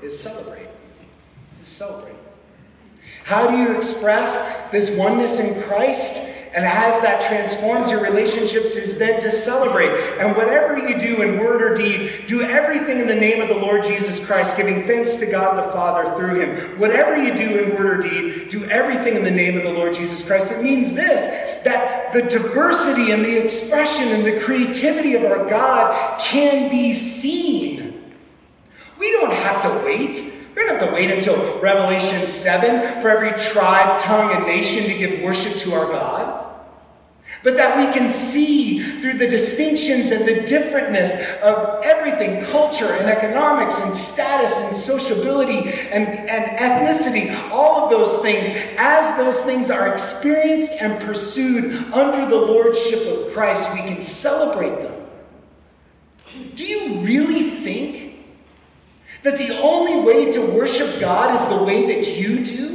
[0.02, 0.66] is celebrate.
[1.62, 2.16] Is celebrate.
[3.24, 6.20] How do you express this oneness in Christ?
[6.54, 9.90] And as that transforms your relationships, is then to celebrate.
[10.20, 13.56] And whatever you do in word or deed, do everything in the name of the
[13.56, 16.78] Lord Jesus Christ, giving thanks to God the Father through him.
[16.78, 19.94] Whatever you do in word or deed, do everything in the name of the Lord
[19.94, 20.52] Jesus Christ.
[20.52, 26.20] It means this that the diversity and the expression and the creativity of our God
[26.20, 28.14] can be seen.
[28.98, 30.32] We don't have to wait.
[30.54, 34.96] We don't have to wait until Revelation 7 for every tribe, tongue, and nation to
[34.96, 36.43] give worship to our God
[37.44, 43.06] but that we can see through the distinctions and the differentness of everything culture and
[43.06, 48.46] economics and status and sociability and, and ethnicity, all of those things,
[48.78, 54.80] as those things are experienced and pursued under the lordship of Christ, we can celebrate
[54.80, 55.06] them.
[56.54, 58.24] Do you really think
[59.22, 62.73] that the only way to worship God is the way that you do?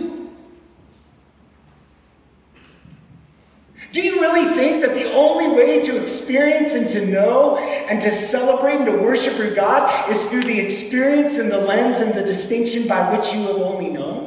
[3.92, 8.12] Do you really think that the only way to experience and to know and to
[8.12, 12.22] celebrate and to worship your God is through the experience and the lens and the
[12.22, 14.19] distinction by which you have only known?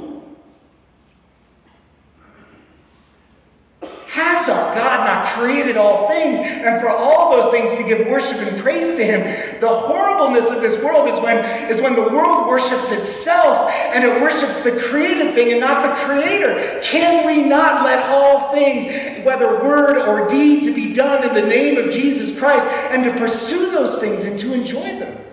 [4.13, 8.37] Has our God not created all things and for all those things to give worship
[8.47, 9.59] and praise to Him?
[9.59, 14.21] The horribleness of this world is when, is when the world worships itself and it
[14.21, 16.81] worships the created thing and not the Creator.
[16.83, 21.49] Can we not let all things, whether word or deed, to be done in the
[21.49, 25.25] name of Jesus Christ and to pursue those things and to enjoy them?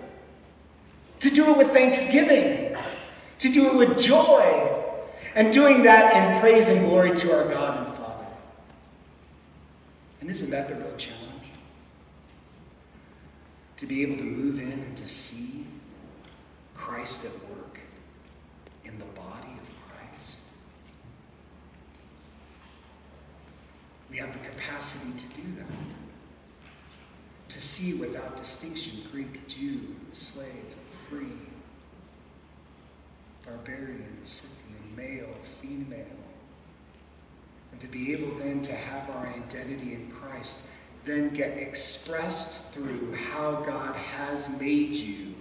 [1.18, 2.78] To do it with thanksgiving,
[3.40, 4.74] to do it with joy,
[5.34, 7.89] and doing that in praise and glory to our God
[10.20, 11.26] and isn't that the real challenge?
[13.78, 15.66] To be able to move in and to see
[16.74, 17.78] Christ at work
[18.84, 20.40] in the body of Christ.
[24.10, 25.66] We have the capacity to do that.
[27.54, 30.74] To see without distinction Greek, Jew, slave,
[31.08, 31.26] free,
[33.44, 36.19] barbarian, Scythian, male, female,
[37.80, 40.60] to be able then to have our identity in Christ
[41.04, 45.34] then get expressed through how God has made you.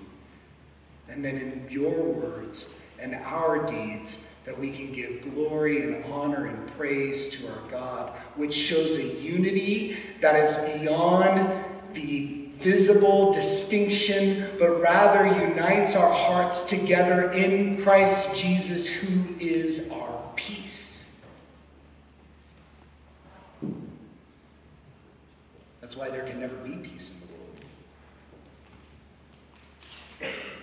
[1.10, 6.48] And then in your words and our deeds, that we can give glory and honor
[6.48, 11.52] and praise to our God, which shows a unity that is beyond
[11.94, 20.22] the visible distinction, but rather unites our hearts together in Christ Jesus, who is our
[20.36, 20.90] peace.
[25.89, 27.60] That's why there can never be peace in the world.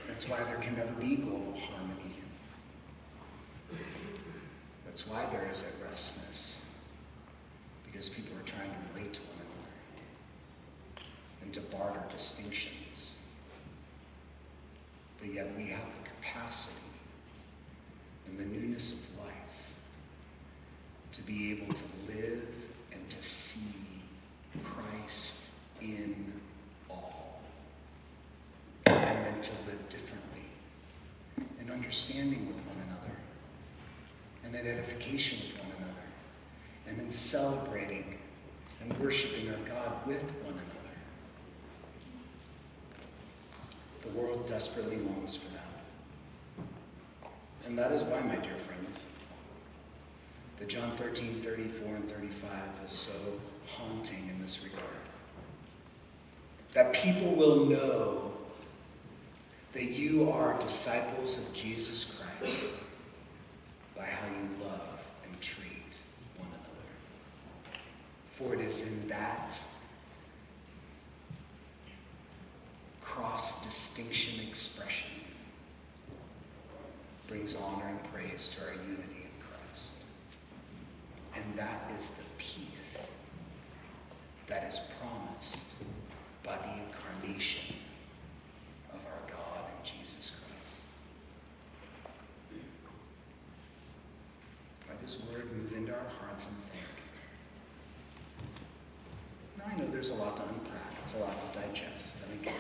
[0.08, 2.16] That's why there can never be global harmony.
[4.86, 6.56] That's why there is that.
[7.84, 11.06] Because people are trying to relate to one another
[11.42, 13.12] and to barter distinctions.
[15.20, 16.76] But yet we have the capacity
[18.26, 19.34] and the newness of life
[21.12, 22.42] to be able to live
[22.92, 23.85] and to see
[24.64, 25.50] Christ
[25.80, 26.32] in
[26.90, 27.40] all.
[28.86, 30.46] And then to live differently
[31.60, 33.16] in understanding with one another
[34.44, 35.94] and in edification with one another
[36.88, 38.18] and in celebrating
[38.80, 40.62] and worshiping our God with one another.
[44.02, 46.66] The world desperately longs for that.
[47.66, 49.02] And that is why, my dear friends,
[50.58, 52.50] that John 13, 34, and 35
[52.84, 53.12] is so
[53.66, 54.84] haunting in this regard.
[56.72, 58.32] That people will know
[59.72, 62.64] that you are disciples of Jesus Christ
[63.96, 65.96] by how you love and treat
[66.36, 67.80] one another.
[68.36, 69.58] For it is in that
[73.00, 75.10] cross distinction expression
[77.28, 79.90] brings honor and praise to our unity in Christ.
[81.34, 82.85] And that is the peace
[84.46, 85.58] that is promised
[86.44, 87.74] by the incarnation
[88.92, 90.76] of our God and Jesus Christ.
[94.88, 96.96] Let His word move into our hearts and think.
[99.58, 100.98] Now I know there's a lot to unpack.
[101.02, 102.16] It's a lot to digest.
[102.24, 102.54] I mean,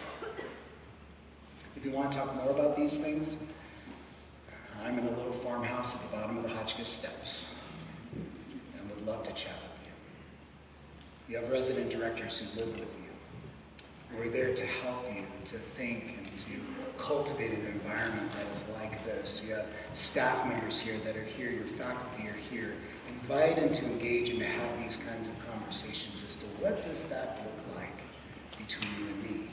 [1.76, 3.36] if you want to talk more about these things,
[4.82, 7.60] I'm in a little farmhouse at the bottom of the Hotchkiss Steps
[8.78, 9.54] and would love to chat
[11.28, 11.36] you.
[11.36, 14.18] Have resident directors who live with you.
[14.18, 16.50] We're there to help you to think and to
[16.98, 19.42] cultivate an environment that is like this.
[19.44, 22.74] You have staff members here that are here, your faculty are here.
[23.08, 27.08] Invite and to engage and to have these kinds of conversations as to what does
[27.08, 27.96] that look like
[28.56, 29.48] between you and me.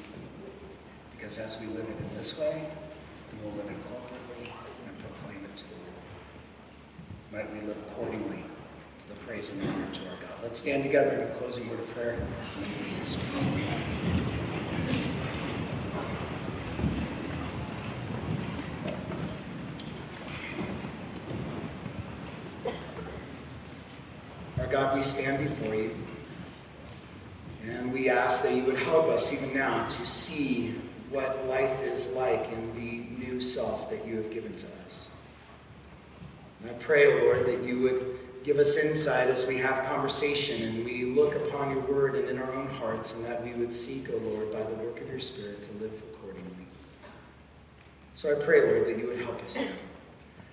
[1.12, 2.64] Because as we live it in this way,
[3.42, 4.52] we'll live it corporately
[4.88, 5.94] and proclaim it to the world.
[7.32, 8.44] Might we live accordingly
[9.28, 10.40] praise and honor to our God.
[10.44, 12.18] Let's stand together in a closing word of prayer.
[24.60, 25.96] Our God, we stand before you.
[27.66, 30.76] And we ask that you would help us even now to see
[31.10, 35.10] what life is like in the new self that you have given to us.
[36.62, 40.86] And I pray, Lord, that you would give us insight as we have conversation and
[40.86, 44.10] we look upon your word and in our own hearts, and that we would seek,
[44.10, 46.68] O Lord, by the work of your Spirit to live accordingly.
[48.14, 49.68] So I pray, Lord, that you would help us now.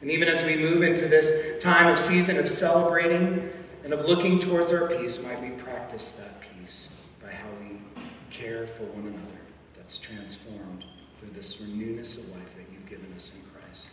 [0.01, 3.51] And even as we move into this time of season of celebrating
[3.85, 8.67] and of looking towards our peace, might we practice that peace by how we care
[8.67, 9.41] for one another
[9.77, 10.85] that's transformed
[11.19, 13.91] through this newness of life that you've given us in Christ.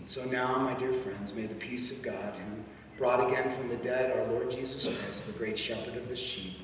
[0.00, 2.62] And so now, my dear friends, may the peace of God, who
[2.96, 6.56] brought again from the dead our Lord Jesus Christ, the great shepherd of the sheep,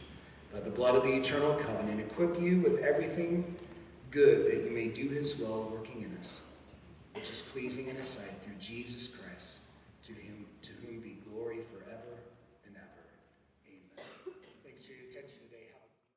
[0.50, 3.54] by the blood of the eternal covenant, equip you with everything
[4.10, 6.40] good that you may do his will working in us,
[7.12, 9.25] which is pleasing in his sight through Jesus Christ,